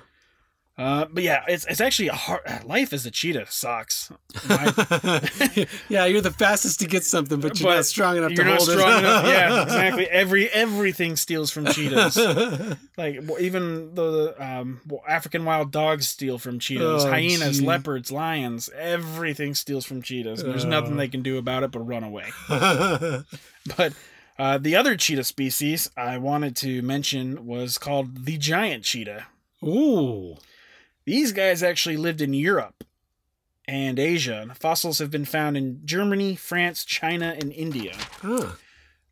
[0.77, 4.09] Uh, but yeah, it's it's actually a hard life as a cheetah sucks.
[5.89, 8.49] Yeah, you're the fastest to get something, but you're But not strong enough You're to
[8.51, 8.99] not hold strong it.
[8.99, 9.25] enough.
[9.25, 10.07] Yeah, exactly.
[10.09, 12.15] Every everything steals from cheetahs.
[12.97, 17.03] like even the um, African wild dogs steal from cheetahs.
[17.05, 17.65] Oh, Hyenas, gee.
[17.65, 18.69] leopards, lions.
[18.77, 20.41] Everything steals from cheetahs.
[20.43, 22.31] There's nothing they can do about it but run away.
[22.47, 23.93] But
[24.37, 29.27] uh, the other cheetah species I wanted to mention was called the giant cheetah.
[29.63, 30.37] Ooh.
[31.05, 32.83] These guys actually lived in Europe
[33.67, 34.47] and Asia.
[34.59, 37.95] Fossils have been found in Germany, France, China, and India.
[38.21, 38.51] Huh.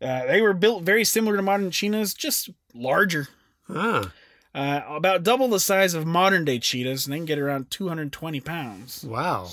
[0.01, 3.29] Uh, they were built very similar to modern cheetahs, just larger.
[3.69, 4.11] Ah.
[4.53, 8.39] Uh, about double the size of modern day cheetahs, and they can get around 220
[8.39, 9.03] pounds.
[9.03, 9.49] Wow.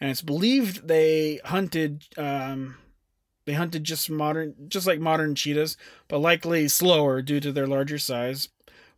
[0.00, 2.76] And it's believed they hunted um,
[3.48, 7.96] They hunted just modern, just like modern cheetahs, but likely slower due to their larger
[7.96, 8.50] size.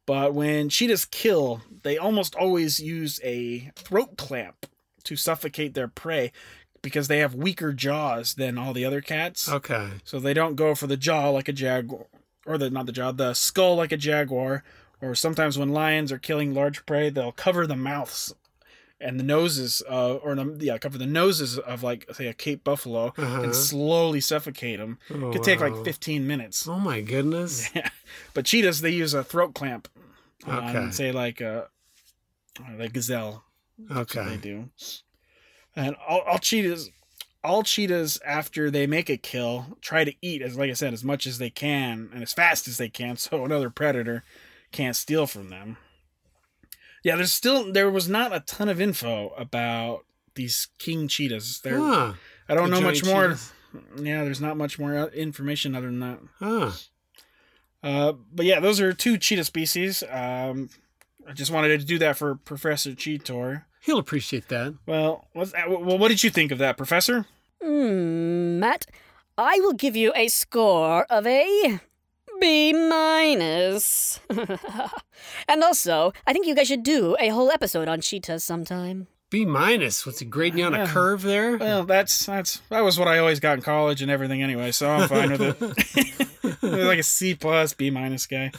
[0.06, 4.66] But when cheetahs kill, they almost always use a throat clamp
[5.04, 6.32] to suffocate their prey
[6.82, 9.48] because they have weaker jaws than all the other cats.
[9.48, 9.90] Okay.
[10.02, 12.06] So they don't go for the jaw like a jaguar,
[12.44, 14.64] or the not the jaw, the skull like a jaguar.
[15.00, 18.34] Or sometimes when lions are killing large prey, they'll cover the mouths
[19.00, 23.12] and the noses, uh, or yeah, cover the noses of like say a Cape buffalo
[23.16, 23.42] Uh-huh.
[23.42, 24.98] and slowly suffocate them.
[25.12, 25.68] Oh, Could take wow.
[25.74, 26.66] like 15 minutes.
[26.68, 27.68] Oh my goodness.
[27.74, 27.88] Yeah.
[28.34, 29.88] But cheetahs, they use a throat clamp.
[30.46, 30.90] on, Okay.
[30.90, 31.68] say like a
[32.78, 33.44] like gazelle.
[33.90, 34.24] Okay.
[34.24, 34.68] they do.
[35.76, 36.90] And all, all cheetahs,
[37.42, 41.02] all cheetahs after they make a kill try to eat as like I said as
[41.04, 44.24] much as they can and as fast as they can, so another predator
[44.72, 45.76] can't steal from them.
[47.02, 51.60] Yeah, there's still there was not a ton of info about these king cheetahs.
[51.62, 52.12] There, Huh.
[52.48, 53.22] I don't The know much more.
[53.28, 53.52] cheetahs?
[54.00, 56.18] Yeah, there's not much more uh, information other than that.
[56.40, 56.70] Huh.
[57.82, 60.02] Uh, but yeah, those are two cheetah species.
[60.10, 60.68] Um,
[61.28, 63.64] I just wanted to do that for Professor Cheetor.
[63.80, 64.74] He'll appreciate that.
[64.86, 67.26] Well, what's well, what did you think of that, Professor?
[67.62, 68.86] Hmm, Matt,
[69.38, 71.80] I will give you a score of a
[72.40, 74.20] B minus.
[75.48, 79.06] and also, I think you guys should do a whole episode on cheetahs sometime.
[79.30, 80.04] B minus.
[80.04, 81.56] What's he grading you on a curve there?
[81.56, 84.90] Well, that's that's that was what I always got in college and everything anyway, so
[84.90, 86.62] I'm fine with it.
[86.62, 88.50] like a C plus, B minus guy.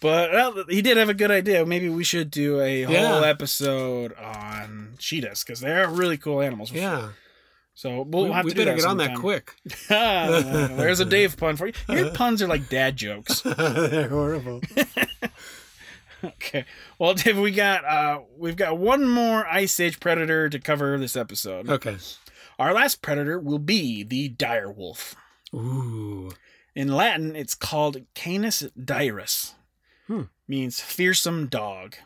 [0.00, 1.66] But well, he did have a good idea.
[1.66, 3.22] Maybe we should do a whole Yeah.
[3.26, 6.70] episode on cheetahs because they're really cool animals.
[6.72, 7.08] yeah.
[7.80, 9.54] So we'll we have we to do better that get on that quick.
[9.88, 11.72] There's a Dave pun for you.
[11.88, 13.40] Your puns are like dad jokes.
[13.40, 14.60] They're horrible.
[16.22, 16.66] Okay.
[16.98, 21.16] Well, Dave, we got uh we've got one more ice age predator to cover this
[21.16, 21.70] episode.
[21.70, 21.96] Okay.
[22.58, 25.16] Our last predator will be the dire wolf.
[25.54, 26.32] Ooh.
[26.74, 29.54] In Latin, it's called Canis dirus.
[30.06, 30.24] Hmm.
[30.46, 31.96] Means fearsome dog.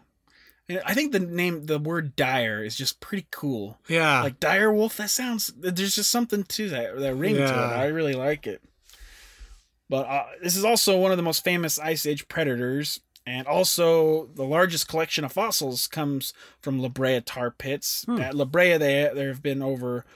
[0.69, 3.79] I think the name the word dire is just pretty cool.
[3.89, 4.23] Yeah.
[4.23, 7.51] Like dire wolf, that sounds there's just something to that that ring to it.
[7.51, 8.63] I really like it.
[9.91, 14.27] But uh, this is also one of the most famous ice age predators and also
[14.35, 18.05] the largest collection of fossils comes from La Brea tar pits.
[18.05, 18.19] Hmm.
[18.19, 20.07] At La Brea they, there have been over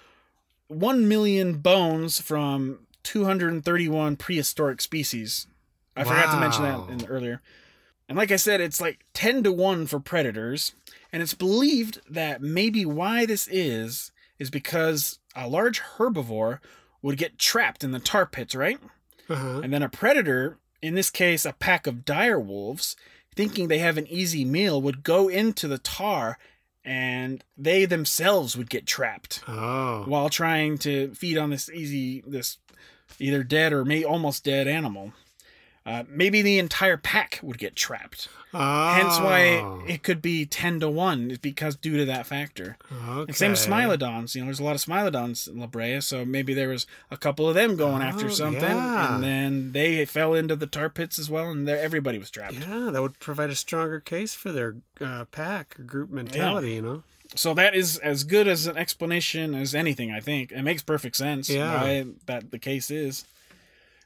[0.68, 5.46] 1 million bones from 231 prehistoric species.
[5.96, 7.42] I forgot to mention that in earlier.
[8.09, 10.72] And like I said, it's like 10 to 1 for predators.
[11.12, 16.61] And it's believed that maybe why this is, is because a large herbivore
[17.02, 18.78] would get trapped in the tar pits, right?
[19.28, 19.61] uh-huh.
[19.62, 22.96] And then a predator, in this case a pack of dire wolves,
[23.36, 26.38] thinking they have an easy meal, would go into the tar
[26.84, 30.04] and they themselves would get trapped Oh.
[30.06, 32.56] while trying to feed on this easy, this
[33.18, 35.12] either dead or may almost dead animal.
[35.89, 38.28] Uh, maybe the entire pack would get trapped.
[38.53, 38.93] oh.
[38.95, 42.76] Hence why it could be 10 to 1 is because due to that factor.
[42.93, 43.22] Okay.
[43.28, 44.34] And same with Smilodons.
[44.34, 47.16] You know, there's a lot of Smilodons in La Brea, so maybe there was a
[47.16, 49.14] couple of them going after Oh, something, yeah.
[49.14, 52.55] and then they fell into the tar pits as well, and everybody was trapped.
[52.55, 57.03] Yeah, that would provide a stronger case for their uh, pack group mentality, you know?
[57.34, 60.11] So that is as good as an explanation as anything.
[60.11, 61.49] I think it makes perfect sense.
[61.51, 61.74] Yeah.
[61.82, 63.24] why that the case is,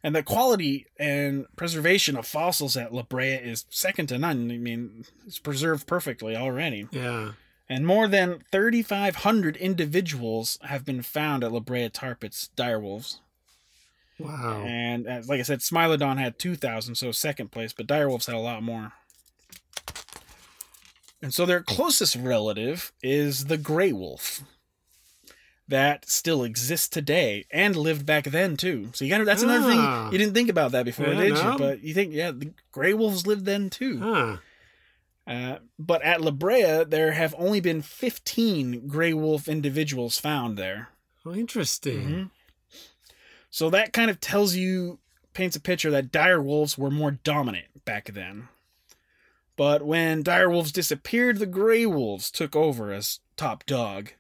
[0.03, 4.51] and the quality and preservation of fossils at La Brea is second to none.
[4.51, 6.89] I mean, it's preserved perfectly already.
[6.91, 7.33] Yeah.
[7.69, 13.19] And more than 3,500 individuals have been found at La Brea tar pits, direwolves.
[14.19, 14.63] Wow.
[14.67, 18.39] And uh, like I said, Smilodon had 2,000, so second place, but direwolves had a
[18.39, 18.93] lot more.
[21.23, 24.43] And so their closest relative is the gray wolf.
[25.73, 28.91] That still exists today and lived back then too.
[28.93, 30.05] So you got to that's another Ah.
[30.05, 31.53] thing you didn't think about that before, Yeah, did no.
[31.53, 31.59] you?
[31.59, 33.99] But you think yeah, the gray wolves lived then too.
[33.99, 34.37] Huh.
[35.27, 40.89] Uh, but at La Brea, there have only been 15 gray wolf individuals found there.
[41.25, 42.03] Well, interesting.
[42.03, 42.31] Mhm.
[43.49, 44.99] So that kind of tells you,
[45.33, 48.49] paints a picture that dire wolves were more dominant back then.
[49.57, 54.11] But when dire wolves disappeared, the gray wolves took over as top dog.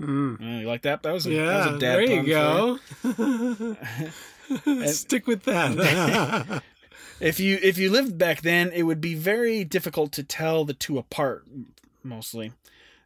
[0.00, 0.40] Mm.
[0.40, 1.02] Uh, you like that?
[1.02, 2.78] That was a, Yeah, that was a dad there you go.
[4.86, 6.62] Stick with that.
[7.20, 10.72] If you if you lived back then, it would be very difficult to tell the
[10.72, 11.44] two apart.
[12.02, 12.52] Mostly,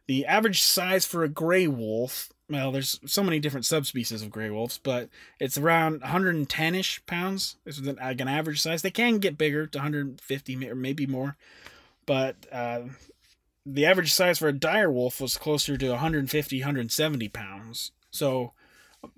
[0.07, 2.29] the average size for a gray wolf.
[2.49, 7.57] Well, there's so many different subspecies of gray wolves, but it's around 110ish pounds.
[7.65, 8.83] This is an, like an average size.
[8.83, 11.35] They can get bigger to 150 or maybe more,
[12.05, 12.81] but uh,
[13.65, 17.91] the average size for a dire wolf was closer to 150, 170 pounds.
[18.11, 18.53] So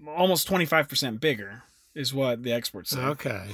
[0.08, 1.64] almost 25% bigger,
[1.96, 3.00] is what the experts say.
[3.02, 3.48] Okay.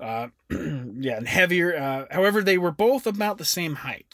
[0.00, 1.76] Uh, yeah, and heavier.
[1.76, 4.06] Uh, however, they were both about the same height,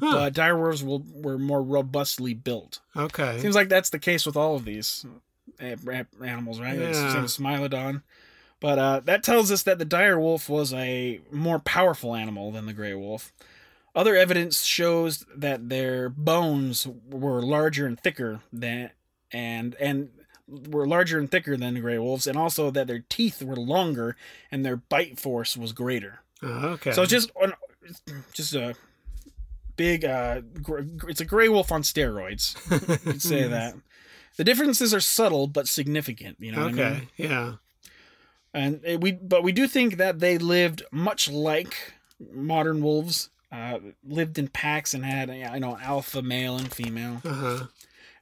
[0.00, 0.12] Huh.
[0.12, 2.80] but direwolves will, were more robustly built.
[2.96, 3.38] Okay.
[3.40, 5.06] Seems like that's the case with all of these
[5.60, 5.76] uh,
[6.22, 6.78] animals, right?
[6.78, 7.12] Yeah.
[7.12, 8.02] same as Smilodon.
[8.60, 12.66] But uh, that tells us that the dire wolf was a more powerful animal than
[12.66, 13.32] the gray wolf.
[13.98, 18.90] Other evidence shows that their bones were larger and thicker than
[19.32, 20.10] and and
[20.46, 24.16] were larger and thicker than the gray wolves, and also that their teeth were longer
[24.52, 26.20] and their bite force was greater.
[26.42, 26.92] okay.
[26.92, 27.52] So just an,
[28.32, 28.74] just a
[29.76, 32.54] big uh, gr- it's a gray wolf on steroids.
[32.70, 33.74] You could say that.
[34.36, 36.36] The differences are subtle but significant.
[36.38, 36.90] You know what I Okay.
[37.00, 37.08] mean?
[37.30, 37.52] Yeah.
[38.54, 41.74] And it- we, but we do think that they lived much like
[42.32, 43.30] modern wolves.
[43.50, 47.22] Uh, lived in packs and had you know alpha male and female.
[47.24, 47.66] Uh huh.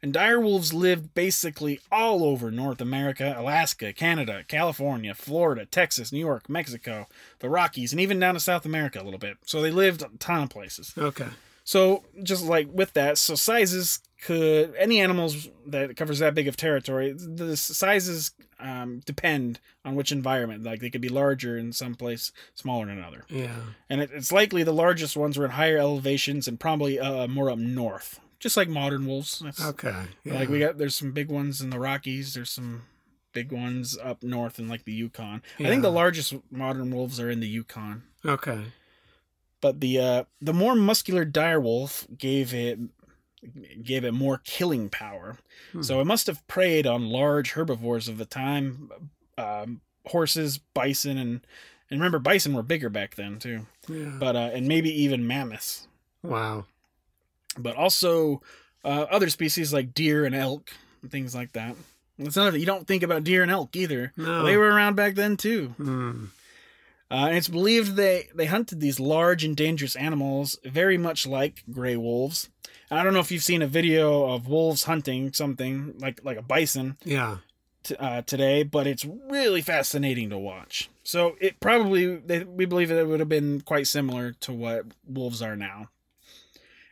[0.03, 6.21] And dire wolves lived basically all over North America, Alaska, Canada, California, Florida, Texas, New
[6.21, 7.07] York, Mexico,
[7.41, 9.39] the Rockies, and even down to South America a little bit.
[9.47, 10.93] So they lived a ton of places.
[10.97, 11.29] Okay.
[11.65, 16.57] So just like with that, so sizes could any animals that covers that big of
[16.57, 20.63] territory, the sizes um, depend on which environment.
[20.65, 23.55] Like they could be larger in some place, smaller in another, Yeah.
[23.91, 27.51] and it, it's likely the largest ones were in higher elevations and probably uh, more
[27.51, 29.41] up north, just like modern wolves.
[29.41, 30.05] That's, Okay.
[30.25, 30.35] Yeah.
[30.35, 32.33] Like we got there's some big ones in the Rockies.
[32.35, 32.83] There's some
[33.35, 35.43] big ones up north in like the Yukon.
[35.61, 38.63] I think the largest modern wolves are in the Yukon Okay.
[39.61, 42.79] but the uh, the more muscular dire wolf gave it
[43.83, 45.39] gave it more killing power.
[45.73, 45.83] Hmm.
[45.83, 48.91] So it must have preyed on large herbivores of the time,
[49.39, 51.41] um, horses, bison, and
[51.91, 53.67] and remember bison were bigger back then too.
[53.89, 54.17] Yeah.
[54.19, 55.87] But uh, and maybe even mammoths,
[56.23, 56.65] wow.
[57.57, 58.43] but also
[58.85, 60.71] uh, other species like deer and elk
[61.03, 61.77] and things like that.
[62.19, 64.13] It's not you don't think about deer and elk either.
[64.17, 64.45] No.
[64.45, 65.75] They were around back then too.
[65.77, 66.25] Hmm.
[67.11, 71.63] Uh, and it's believed they, they hunted these large and dangerous animals very much like
[71.71, 72.49] gray wolves.
[72.91, 76.37] And I don't know if you've seen a video of wolves hunting something like like
[76.37, 77.39] a bison Yeah.
[77.85, 80.91] t- uh, today, but it's really fascinating to watch.
[81.05, 84.87] So it probably they, we believe that it would have been quite similar to what
[85.07, 85.91] wolves are now.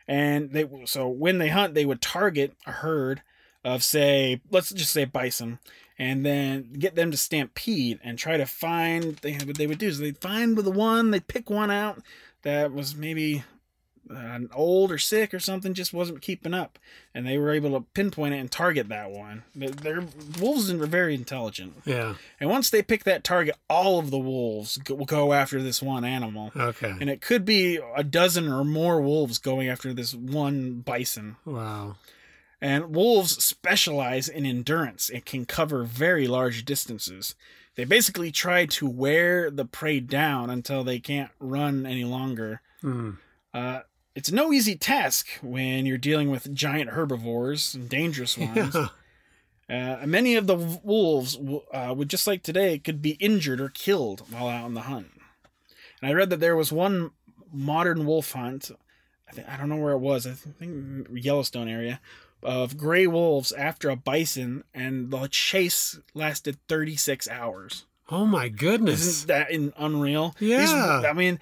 [0.07, 3.21] And they so when they hunt, they would target a herd
[3.63, 5.59] of say let's just say bison,
[5.97, 9.15] and then get them to stampede and try to find.
[9.17, 12.01] They what they would do is they'd find with the one, they'd pick one out
[12.43, 13.43] that was maybe
[14.13, 16.77] uh, old or sick or something, just wasn't keeping up,
[17.15, 19.41] and they were able to pinpoint it and target that one.
[19.55, 20.03] They're, they're
[20.39, 22.13] wolves are very intelligent, Yeah.
[22.39, 25.81] and once they pick that target, all of the wolves go, will go after this
[25.81, 26.51] one animal.
[26.55, 26.93] Okay.
[27.01, 31.37] And it could be a dozen or more wolves going after this one bison.
[31.43, 31.95] Wow.
[32.65, 37.35] And wolves specialize in endurance and can cover very large distances.
[37.75, 42.61] They basically try to wear the prey down until they can't run any longer.
[42.81, 43.11] Hmm.
[43.53, 43.81] Uh,
[44.15, 48.75] it's no easy task when you're dealing with giant herbivores and dangerous ones.
[49.69, 49.99] Yeah.
[50.01, 51.37] Uh, many of the wolves
[51.71, 55.11] uh, would just like today could be injured or killed while out on the hunt.
[56.01, 57.11] And I read that there was one
[57.53, 58.71] modern wolf hunt.
[59.29, 60.25] I, think, I don't know where it was.
[60.25, 62.01] I think Yellowstone area
[62.45, 67.85] of gray wolves after a bison, and the chase lasted 36 hours.
[68.09, 69.01] Oh my goodness.
[69.05, 70.35] Isn't that in unreal?
[70.39, 71.03] These- Yeah.
[71.09, 71.39] I mean,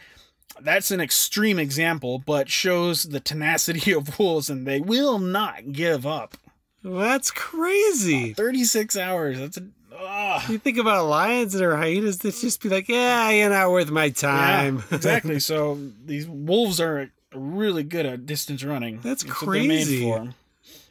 [0.62, 6.06] that's an extreme example, but shows the tenacity of wolves, and they will not give
[6.06, 6.38] up.
[6.84, 8.34] That's crazy.
[8.34, 9.40] 36 hours.
[9.40, 9.64] That's a.
[9.98, 10.46] ah.
[10.50, 14.10] You think about lions or hyenas, they just be like, yeah, you're not worth my
[14.10, 14.84] time.
[14.90, 15.40] Yeah, exactly.
[15.40, 19.00] so these wolves are really good at distance running.
[19.02, 20.04] That's made crazy.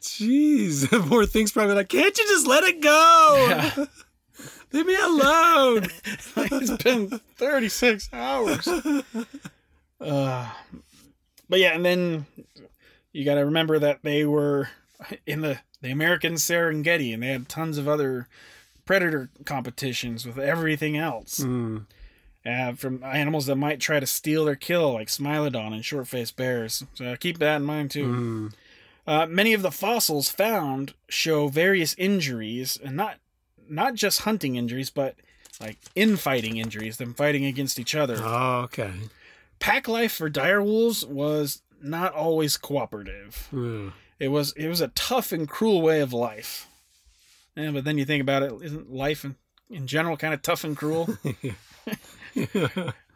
[0.03, 0.87] Jeez.
[1.09, 3.47] Poor thing's probably like, can't you just let it go?
[3.49, 3.85] Yeah.
[4.73, 5.87] Leave me alone.
[6.37, 8.67] it's been 36 hours.
[10.01, 10.49] Uh,
[11.47, 12.25] but yeah, and then
[13.13, 14.69] you got to remember that they were
[15.25, 18.27] in the, the American Serengeti and they had tons of other
[18.85, 21.37] predator competitions with everything else.
[21.37, 21.79] Hmm.
[22.45, 26.35] Uh, from animals that might try to steal or kill, like Smilodon and short faced
[26.35, 26.83] bears.
[26.95, 28.05] So keep that in mind too.
[28.05, 28.47] Hmm.
[29.05, 33.17] Uh, many of the fossils found show various injuries, and not
[33.67, 35.15] not just hunting injuries, but
[35.59, 38.17] like infighting injuries, them fighting against each other.
[38.19, 38.93] Oh, okay.
[39.59, 43.47] Pack life for dire wolves was not always cooperative.
[43.51, 43.89] Hmm.
[44.19, 46.67] It was it was a tough and cruel way of life.
[47.55, 49.35] Yeah, but then you think about it, isn't life in,
[49.69, 51.17] in general kind of tough and cruel?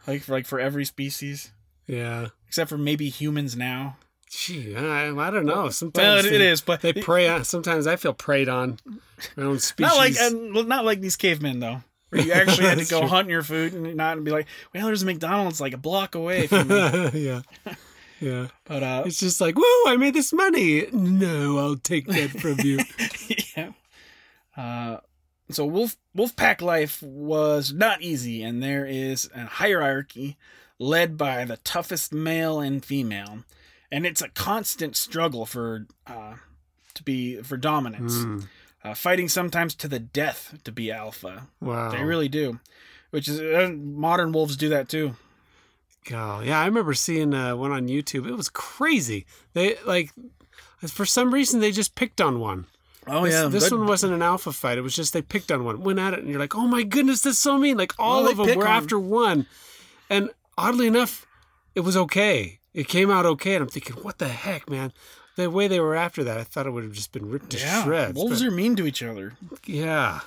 [0.07, 1.51] like for like for every species,
[1.87, 2.27] yeah.
[2.47, 3.97] except for maybe humans now.
[4.29, 5.63] Gee, I, I don't know.
[5.63, 7.43] Well, Sometimes it, they, it is, but They prey on.
[7.45, 8.77] Sometimes I feel preyed on.
[9.35, 9.91] My own species.
[9.91, 11.81] not like uh, not like these cavemen though.
[12.09, 13.09] Where you actually had to go true.
[13.09, 16.15] hunt your food and not and be like, well, there's a McDonald's like a block
[16.15, 16.75] away from me.
[17.13, 17.41] yeah,
[18.19, 18.47] yeah.
[18.65, 19.91] But uh, It's just like, whoa!
[19.91, 20.87] I made this money.
[20.91, 22.79] No, I'll take that from you.
[23.55, 23.71] yeah.
[24.55, 24.99] Uh,
[25.49, 30.37] so wolf wolf pack life was not easy, and there is a hierarchy
[30.79, 33.39] led by the toughest male and female,
[33.91, 36.35] and it's a constant struggle for uh,
[36.93, 38.47] to be for dominance, Mm,
[38.83, 41.47] uh, fighting sometimes to the death to be alpha.
[41.61, 41.91] wow.
[41.91, 42.59] They really do,
[43.11, 45.15] which is uh, modern wolves do that too.
[46.09, 48.27] God, yeah, I remember seeing uh, one on YouTube.
[48.27, 49.25] It was crazy.
[49.53, 50.11] They like,
[50.87, 52.65] for some reason, they just picked on one.
[53.09, 54.77] Oh This, this one wasn't an alpha fight.
[54.77, 56.83] It was just they picked on one, went at it, and you're like, oh my
[56.83, 57.77] goodness, that's so mean.
[57.77, 59.47] Like all Well, of them were on- after one,
[60.09, 61.25] and oddly enough,
[61.75, 62.56] it was okay.
[62.77, 64.93] It came out okay, and I'm thinking, what the heck, man.
[65.35, 67.57] The way they were after that, I thought it would have just been ripped to
[67.57, 68.13] yeah, shreds.
[68.15, 69.33] wolves but- are mean to each other.
[69.65, 70.19] yeah.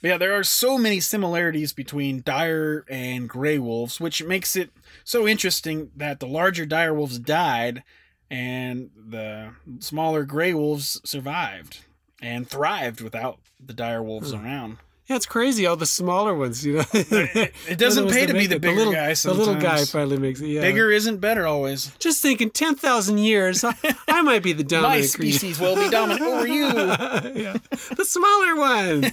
[0.00, 4.70] But yeah, there are so many similarities between dire and gray wolves, which makes it
[5.02, 7.82] so interesting that the larger dire wolves died
[8.30, 11.80] and the smaller gray wolves survived
[12.22, 14.44] and thrived without the dire wolves hmm.
[14.44, 14.76] around.
[15.10, 15.66] Yeah, it's crazy.
[15.66, 16.84] All the smaller ones, you know.
[16.92, 20.40] It, it doesn't pay to be the bigger little, guy The little guy finally makes
[20.40, 20.46] it.
[20.46, 20.60] Yeah.
[20.60, 21.90] Bigger isn't better always.
[21.98, 23.74] Just thinking, ten thousand years, I,
[24.06, 25.38] I might be the My dominant creature.
[25.38, 26.64] species will be dominant over you.
[26.72, 27.56] yeah,
[27.96, 29.12] the smaller one.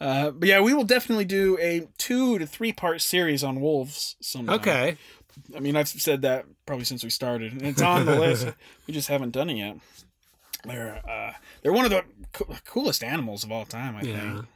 [0.00, 4.16] Uh, but yeah, we will definitely do a two to three part series on wolves
[4.22, 4.54] sometime.
[4.54, 4.96] Okay.
[5.54, 8.48] I mean, I've said that probably since we started, and it's on the list.
[8.86, 9.76] We just haven't done it yet.
[10.64, 11.32] They're uh,
[11.62, 14.20] they're one of the co- coolest animals of all time, I Yeah.
[14.34, 14.46] think.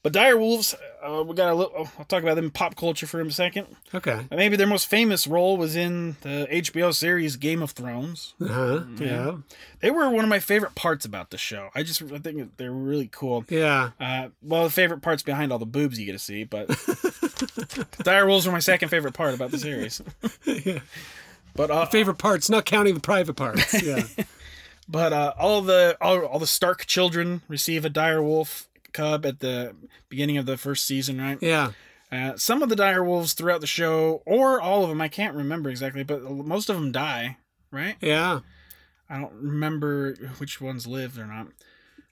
[0.00, 1.88] But dire wolves, uh, we got a little.
[1.98, 3.66] I'll talk about them in pop culture for a second.
[3.92, 4.26] Okay.
[4.30, 8.34] Uh, Maybe their most famous role was in the HBO series Game of Thrones.
[8.40, 8.80] Uh huh.
[9.00, 9.36] Yeah.
[9.80, 11.70] They were one of my favorite parts about the show.
[11.74, 13.44] I just I think they're really cool.
[13.48, 13.90] Yeah.
[14.00, 16.68] Uh, well, the favorite part's behind all the boobs you get to see, but
[18.04, 20.00] dire wolves were my second favorite part about the series.
[20.44, 20.78] yeah.
[21.56, 23.82] But uh, Favorite parts, not counting the private parts.
[23.82, 24.04] Yeah.
[24.88, 29.40] But uh, all the all, all the Stark children receive a dire wolf cub at
[29.40, 29.74] the
[30.08, 31.38] beginning of the first season, right?
[31.42, 31.72] yeah.
[32.10, 35.34] Uh, some of the dire wolves throughout the show, or all of them, I can't
[35.36, 37.36] remember exactly, but most of them die,
[37.70, 37.96] right?
[38.00, 38.40] Yeah.
[39.10, 41.48] I don't remember which ones lived or not.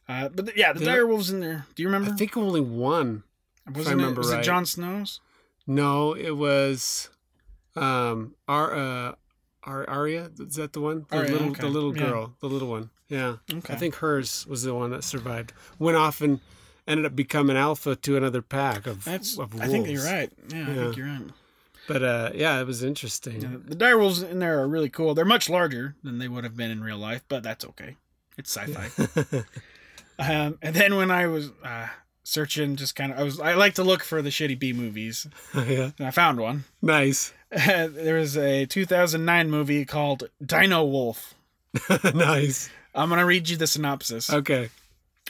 [0.07, 0.87] Uh, but yeah, the Yeah.
[0.93, 1.65] dire wolves in there.
[1.75, 2.13] Do you remember?
[2.13, 3.23] I think only one.
[3.67, 4.45] Wasn't it, remember was it right.
[4.45, 5.21] Jon Snow's?
[5.67, 7.09] No, it was
[7.75, 9.15] um Ar uh
[9.67, 10.31] Ar- Arya.
[10.39, 11.07] Is that the one?
[11.11, 11.61] The Arya, little okay.
[11.61, 12.03] the little Yeah.
[12.07, 12.91] girl, the little one.
[13.09, 13.37] Yeah.
[13.53, 13.73] Okay.
[13.75, 15.53] I think hers was the one that survived.
[15.79, 16.41] Went off and
[16.89, 19.39] ended up becoming alpha to another pack of That's.
[19.39, 19.67] of wolves.
[19.67, 20.31] I think you're right.
[20.49, 21.31] Yeah, I think you're right.
[21.89, 23.43] But uh yeah, it was interesting.
[23.43, 25.15] Yeah, the dire wolves in there are really cool.
[25.15, 27.97] They're much larger than they would have been in real life, but that's okay.
[28.37, 28.89] It's sci-fi.
[30.19, 31.87] um, and then when I was uh,
[32.25, 35.27] searching, just kind of, I was, I like to look for the shitty B movies,
[35.55, 35.91] yeah.
[35.99, 36.65] and I found one.
[36.83, 37.33] Nice.
[37.67, 41.35] there was a 2009 movie called Dino Wolf.
[42.15, 42.69] nice.
[42.95, 44.31] I'm gonna read you the synopsis.
[44.31, 44.69] Okay.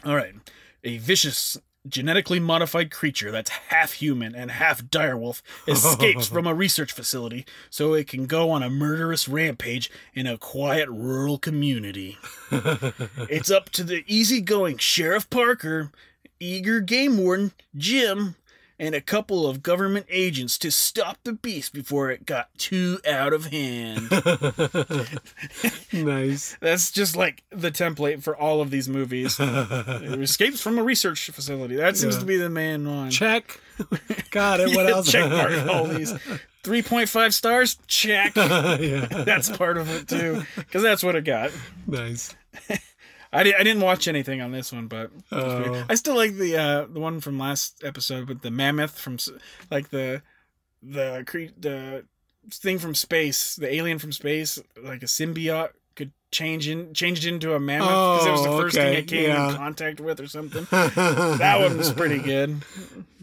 [0.05, 0.35] All right.
[0.83, 1.57] A vicious,
[1.89, 7.95] genetically modified creature that's half human and half direwolf escapes from a research facility so
[7.95, 12.18] it can go on a murderous rampage in a quiet rural community.
[12.51, 15.93] it's up to the easygoing Sheriff Parker,
[16.41, 18.35] eager game warden Jim,
[18.79, 23.33] and a couple of government agents to stop the beast before it got too out
[23.33, 24.11] of hand.
[25.93, 26.57] nice.
[26.61, 29.39] That's just like the template for all of these movies.
[30.07, 31.77] It escapes from a research facility.
[31.77, 32.20] That seems Yeah.
[32.20, 33.11] to be the main one.
[33.11, 33.61] Check.
[34.31, 34.74] Got it.
[34.74, 35.11] What Yeah, else?
[35.11, 36.12] Check mark all these.
[36.62, 37.79] 3.5 stars?
[37.87, 38.37] Check.
[38.37, 39.07] yeah.
[39.24, 40.43] That's part of it too.
[40.57, 41.51] Because that's what it got.
[41.87, 42.35] Nice.
[43.37, 45.84] I, di- I didn't watch anything on this one, but Oh.
[45.89, 49.18] I still like the uh, the one from last episode with the mammoth from
[49.70, 50.22] like the
[50.82, 52.05] the cre- the
[52.51, 57.32] thing from space, the alien from space, like a symbiote could change in change it
[57.32, 57.89] into a mammoth
[58.20, 59.51] because it was the Oh, first okay, thing it came yeah.
[59.51, 60.66] in contact with or something.
[60.70, 62.62] that one was pretty good.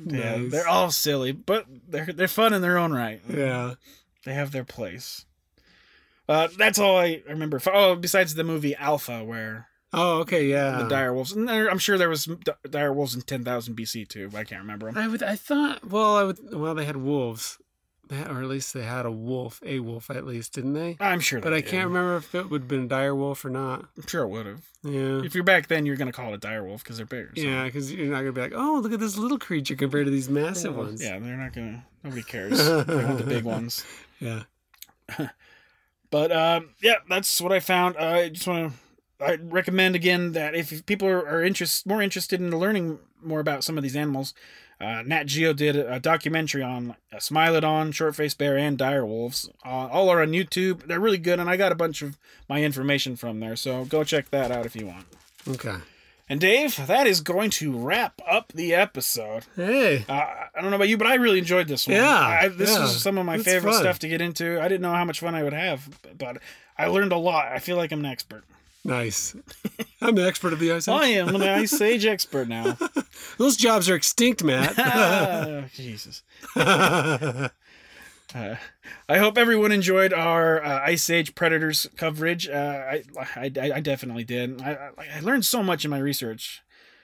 [0.06, 0.52] Yeah, Nice.
[0.52, 3.22] they're all silly, but they're they're fun in their own right.
[3.30, 3.76] Yeah.
[4.26, 5.26] They have their place.
[6.28, 7.62] Uh, that's all I remember.
[7.74, 10.46] Oh, besides the movie Alpha, where Oh, okay.
[10.48, 10.80] Yeah.
[10.84, 12.26] the dire wolves, and there, I'm sure there was
[12.70, 14.30] dire wolves in 10,000 BC too.
[14.30, 14.98] But I can't remember them.
[14.98, 15.22] I would.
[15.24, 15.88] I thought.
[15.90, 16.40] Well, I would.
[16.54, 17.60] Well, they had wolves,
[18.10, 20.98] they had, or at least they had a wolf, a wolf at least, didn't they?
[21.00, 21.70] I'm sure, But they I did.
[21.70, 23.86] can't remember if it would have been a dire wolf or not.
[23.98, 24.62] I'm sure it would have.
[24.84, 25.22] Yeah.
[25.24, 27.32] If you're back then, you're gonna call it a dire wolf because they're bigger.
[27.36, 30.06] so- Yeah, because you're not gonna be like, oh, look at this little creature compared
[30.06, 31.02] to these massive ones.
[31.04, 31.86] Yeah, they're not gonna.
[32.04, 32.58] Nobody cares.
[32.58, 33.86] they want the big ones.
[34.20, 34.44] Yeah.
[36.10, 37.98] But um, yeah, that's what I found.
[37.98, 38.80] I just want to.
[39.24, 43.64] I recommend again that if people are, are interest, more interested in learning more about
[43.64, 44.34] some of these animals,
[44.82, 49.50] uh, Nat Geo did a documentary on uh, Smilodon, short-faced bear, and dire wolves.
[49.66, 50.88] Uh, all are on YouTube.
[50.88, 52.18] They're really good, and I got a bunch of
[52.50, 53.56] my information from there.
[53.56, 55.06] So go check that out if you want.
[55.48, 55.76] Okay.
[56.30, 59.46] And Dave, that is going to wrap up the episode.
[59.56, 60.06] Hey.
[60.08, 61.98] Uh, I don't know about you, but I really enjoyed this one.
[61.98, 62.82] Yeah, I, this yeah.
[62.82, 63.82] was some of my It's favorite fun.
[63.82, 64.60] stuff to get into.
[64.60, 66.38] I didn't know how much fun I would have, but
[66.78, 67.48] I learned a lot.
[67.48, 68.44] I feel like I'm an expert.
[68.86, 69.36] Nice.
[70.02, 70.88] I'm the expert of the ice.
[70.88, 70.94] Age.
[70.94, 72.78] I am an Ice Age expert now.
[73.38, 74.74] Those jobs are extinct, Matt.
[74.78, 76.24] Ah, Jesus.
[78.36, 78.56] Uh,
[79.08, 82.48] I hope everyone enjoyed our uh, Ice Age Predators coverage.
[82.50, 83.04] Uh, I,
[83.36, 84.60] I, I definitely did.
[84.60, 86.64] I, I, I learned so much in my research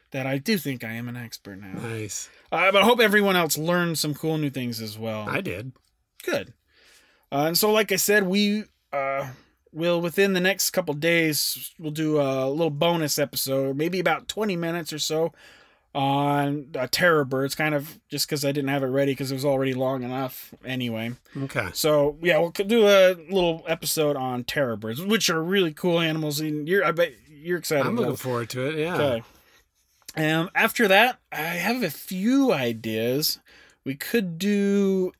[0.09, 1.79] that I do think I am an expert now.
[1.87, 2.29] nice.
[2.51, 5.29] Uh, but I hope everyone else learned some cool new things as well.
[5.29, 5.73] I did.
[6.23, 6.53] Good.
[7.31, 9.27] Uh, and so, like I said, we uh,
[9.71, 14.55] will within the next couple days we'll do a little bonus episode, maybe about twenty
[14.55, 15.33] minutes or so,
[15.93, 17.55] on uh, Terror Birds.
[17.55, 20.53] Kind of just because I didn't have it ready because it was already long enough
[20.65, 21.13] anyway.
[21.37, 21.69] Okay.
[21.73, 26.39] So yeah, we'll do a little episode on Terror Birds, which are really cool animals.
[26.39, 27.85] And you're, I bet you're excited.
[27.85, 28.79] I'm looking forward to it.
[28.79, 28.95] Yeah.
[28.95, 29.23] Okay.
[30.15, 33.39] Um, after that, I have a few ideas.
[33.85, 35.13] We could do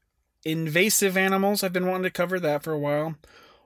[0.44, 1.64] invasive animals.
[1.64, 3.16] I've been wanting to cover that for a while,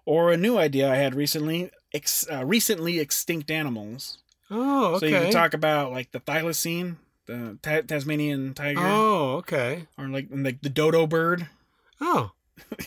[0.05, 4.19] or a new idea I had recently: ex- uh, recently extinct animals.
[4.51, 4.99] Oh, okay.
[4.99, 9.87] So you can talk about like the thylacine, the ta- Tasmanian tiger, oh, okay.
[9.97, 11.47] or like like the dodo bird.
[12.01, 12.31] Oh,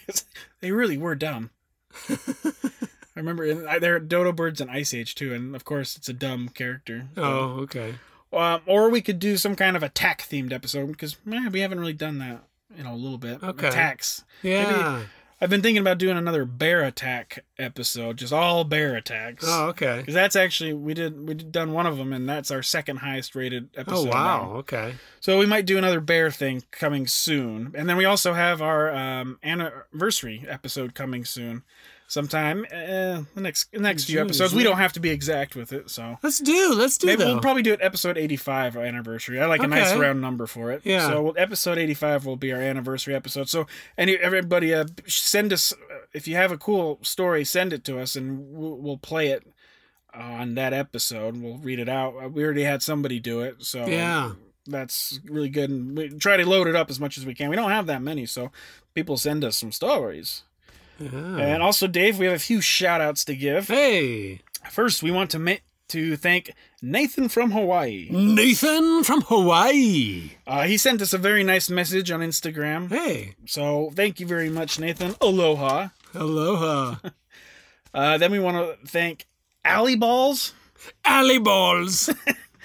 [0.61, 1.51] they really were dumb.
[2.09, 6.09] I remember in, I- they're dodo birds in Ice Age too, and of course it's
[6.09, 7.07] a dumb character.
[7.17, 7.95] oh, okay.
[8.33, 11.81] Um, or we could do some kind of attack themed episode because man, we haven't
[11.81, 12.43] really done that
[12.77, 13.43] in a little bit.
[13.43, 13.69] Okay.
[13.69, 14.25] Attacks.
[14.43, 15.05] Yeah.
[15.39, 19.45] I've been thinking about doing another bear attack episode, just all bear attacks.
[19.47, 19.99] Oh, okay.
[19.99, 22.99] Because that's actually we did we did done one of them, and that's our second
[22.99, 24.09] highest rated Oh, episode.
[24.09, 24.43] wow.
[24.45, 24.53] now.
[24.61, 24.95] Okay.
[25.21, 28.91] So we might do another bear thing coming soon, and then we also have our
[28.95, 31.65] um, anniversary episode coming soon,
[32.09, 34.55] sometime uh, the next the next few episodes.
[34.55, 36.73] We don't have to be exact with it, so Let's do.
[36.75, 37.33] Let's do Maybe though.
[37.35, 39.41] we'll probably do it episode 85 our anniversary.
[39.41, 40.83] I like a nice round number for it.
[40.85, 41.09] Yeah.
[41.09, 43.49] So we'll- episode 85 will be our anniversary episode.
[43.49, 43.67] So
[43.99, 45.77] any everybody uh, send us uh,
[46.13, 49.47] if you have a cool story, send it to us and we'll, we'll play it
[50.15, 51.37] on that episode.
[51.37, 52.15] We'll read it out.
[52.23, 54.33] Uh, We already had somebody do it, so yeah.
[54.67, 55.69] that's really good.
[55.69, 57.51] And we try to load it up as much as we can.
[57.51, 58.51] We don't have that many, so
[58.95, 60.45] people send us some stories.
[60.99, 61.37] Yeah.
[61.39, 63.69] And also, Dave, we have a few shout outs to give.
[63.69, 64.41] Hey,
[64.71, 68.09] First, we want to ma- to thank Nathan from Hawaii.
[68.11, 70.31] Nathan from Hawaii.
[70.47, 72.89] Uh, he sent us a very nice message on Instagram.
[72.89, 75.15] Hey, So thank you very much, Nathan.
[75.21, 75.89] Aloha.
[76.15, 76.97] aloha.
[77.95, 79.27] Uh, then we want to thank
[79.65, 80.53] Alley Balls
[81.03, 82.13] Alley balls.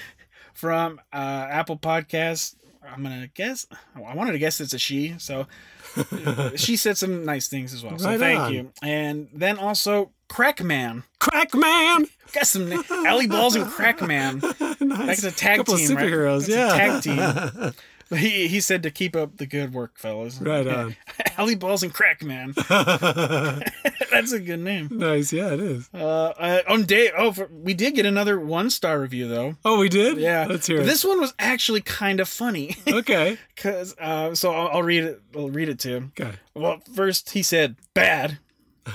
[0.53, 2.55] from uh, Apple Podcasts.
[2.85, 3.65] I'm gonna guess.
[3.95, 5.47] I wanted to guess it's a she, so
[6.55, 7.97] she said some nice things as well.
[7.97, 8.53] So Right thank on.
[8.53, 8.71] you.
[8.81, 11.03] And then also Crackman.
[11.19, 12.07] Crack man.
[12.33, 14.39] Got some na- Alley Balls and Crackman.
[14.79, 15.21] nice.
[15.21, 16.05] That's a tag Couple of team, right?
[16.05, 16.47] superheroes.
[16.47, 17.21] That's a yeah.
[17.23, 17.73] tag team.
[18.17, 20.41] He he said to keep up the good work, fellas.
[20.41, 20.97] Right on.
[21.37, 22.53] Alley Balls and crack, man.
[22.69, 24.89] That's a good name.
[24.91, 25.31] nice.
[25.31, 25.89] Yeah, it is.
[25.93, 29.55] Uh, on day oh, for, we did get another one star review though.
[29.63, 30.17] Oh, we did.
[30.17, 30.87] Yeah, Let's hear But it.
[30.87, 33.37] This one was actually kind of funny Okay.
[33.55, 35.21] because uh, so I'll, I'll read it.
[35.35, 36.11] I'll read it to him.
[36.19, 36.33] Okay.
[36.53, 38.39] Well, first he said bad.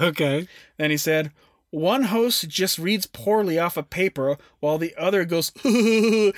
[0.01, 0.47] Okay.
[0.77, 1.33] Then he said
[1.71, 6.33] one host just reads poorly off a paper while the other goes to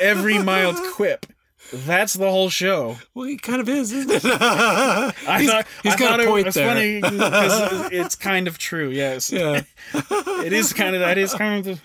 [0.00, 1.26] every mild quip.
[1.72, 2.96] That's the whole show.
[3.14, 4.24] Well, he kind of is, isn't it?
[4.26, 6.68] I he's thought he's I got a it point was there.
[6.68, 8.90] funny because it's kind of true.
[8.90, 9.62] Yes, yeah.
[9.94, 11.80] it is kind of that is kind of.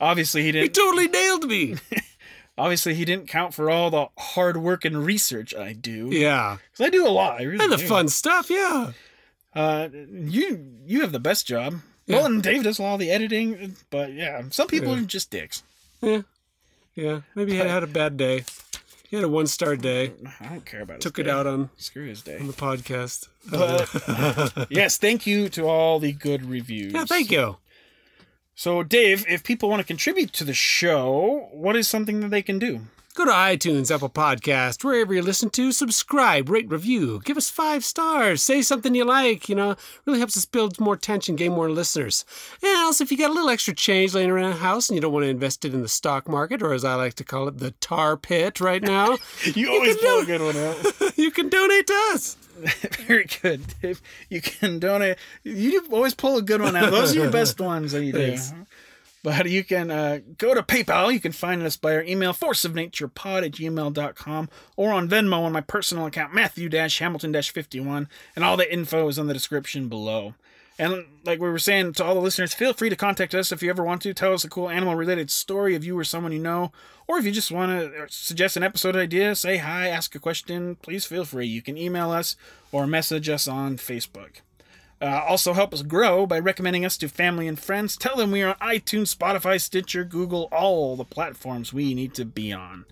[0.00, 0.64] Obviously, he didn't.
[0.64, 1.76] He totally nailed me.
[2.56, 6.08] Obviously, he didn't count for all the hard work and research I do.
[6.10, 7.40] Yeah, because I do a lot.
[7.40, 7.86] I really And the do.
[7.86, 8.48] fun stuff.
[8.48, 8.92] Yeah.
[9.54, 11.74] Uh, you you have the best job.
[12.08, 15.02] Well, and Dave does all the editing, but yeah, some people Yeah.
[15.02, 15.62] are just dicks.
[16.00, 16.22] Yeah.
[16.94, 17.20] Yeah.
[17.34, 18.44] Maybe he had a bad day.
[19.10, 20.12] He had a one star day.
[20.38, 20.96] I don't care about.
[20.98, 21.00] It.
[21.00, 21.30] Took it day.
[21.30, 22.38] out on, Screw his day.
[22.38, 23.28] on the podcast.
[23.50, 26.92] But yes, thank you to all the good reviews.
[26.92, 27.04] yeah.
[27.06, 27.56] Thank you.
[28.54, 32.42] So, Dave, if people want to contribute to the show, what is something that they
[32.42, 32.82] can do?
[33.16, 37.84] Go to iTunes, Apple Podcast, wherever you listen to, subscribe, rate, review, give us five
[37.84, 39.74] stars, say something you like, you know,
[40.06, 42.24] really helps us build more tension, gain more listeners.
[42.62, 45.00] And also, if you got a little extra change laying around the house and you
[45.00, 47.48] don't want to invest it in the stock market, or as I like to call
[47.48, 49.18] it, the tar pit right now,
[49.54, 51.18] You always pull a good one out.
[51.18, 52.36] you can donate to us.
[53.06, 53.62] Very good.
[53.82, 56.92] If you can donate, you always pull a good one out.
[56.92, 58.36] Those are your best ones that you do.
[58.36, 58.52] Thanks.
[59.22, 61.12] But you can uh, go to PayPal.
[61.12, 65.60] You can find us by our email, forceofnaturepod at gmail.com, or on Venmo on my
[65.60, 70.34] personal account, Matthew-Hamilton-51, and all the info is in the description below.
[70.78, 73.62] And like we were saying to all the listeners, feel free to contact us if
[73.62, 74.14] you ever want to.
[74.14, 76.72] Tell us a cool animal related story of you or someone you know.
[77.06, 80.76] Or if you just want to suggest an episode idea, say hi, ask a question,
[80.76, 81.46] please feel free.
[81.46, 82.34] You can email us
[82.72, 84.40] or message us on Facebook.
[85.00, 87.96] Uh, also, help us grow by recommending us to family and friends.
[87.96, 92.26] Tell them we are on iTunes, Spotify, Stitcher, Google, all the platforms we need to
[92.26, 92.84] be on.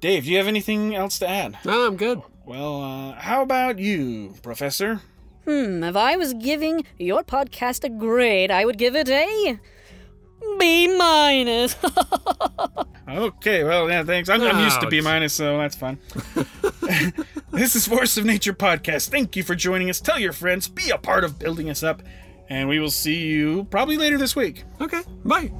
[0.00, 1.58] Dave, do you have anything else to add?
[1.64, 2.20] No, I'm good.
[2.44, 5.02] Well, uh, how about you, Professor?
[5.44, 9.60] Hmm, if I was giving your podcast a grade, I would give it a
[10.58, 11.76] B minus.
[13.08, 14.28] Okay, well, yeah, thanks.
[14.28, 15.98] I'm, I'm used to B minus, so that's fine.
[17.52, 19.10] this is Force of Nature Podcast.
[19.10, 20.00] Thank you for joining us.
[20.00, 22.02] Tell your friends, be a part of building us up,
[22.48, 24.64] and we will see you probably later this week.
[24.80, 25.52] Okay, bye.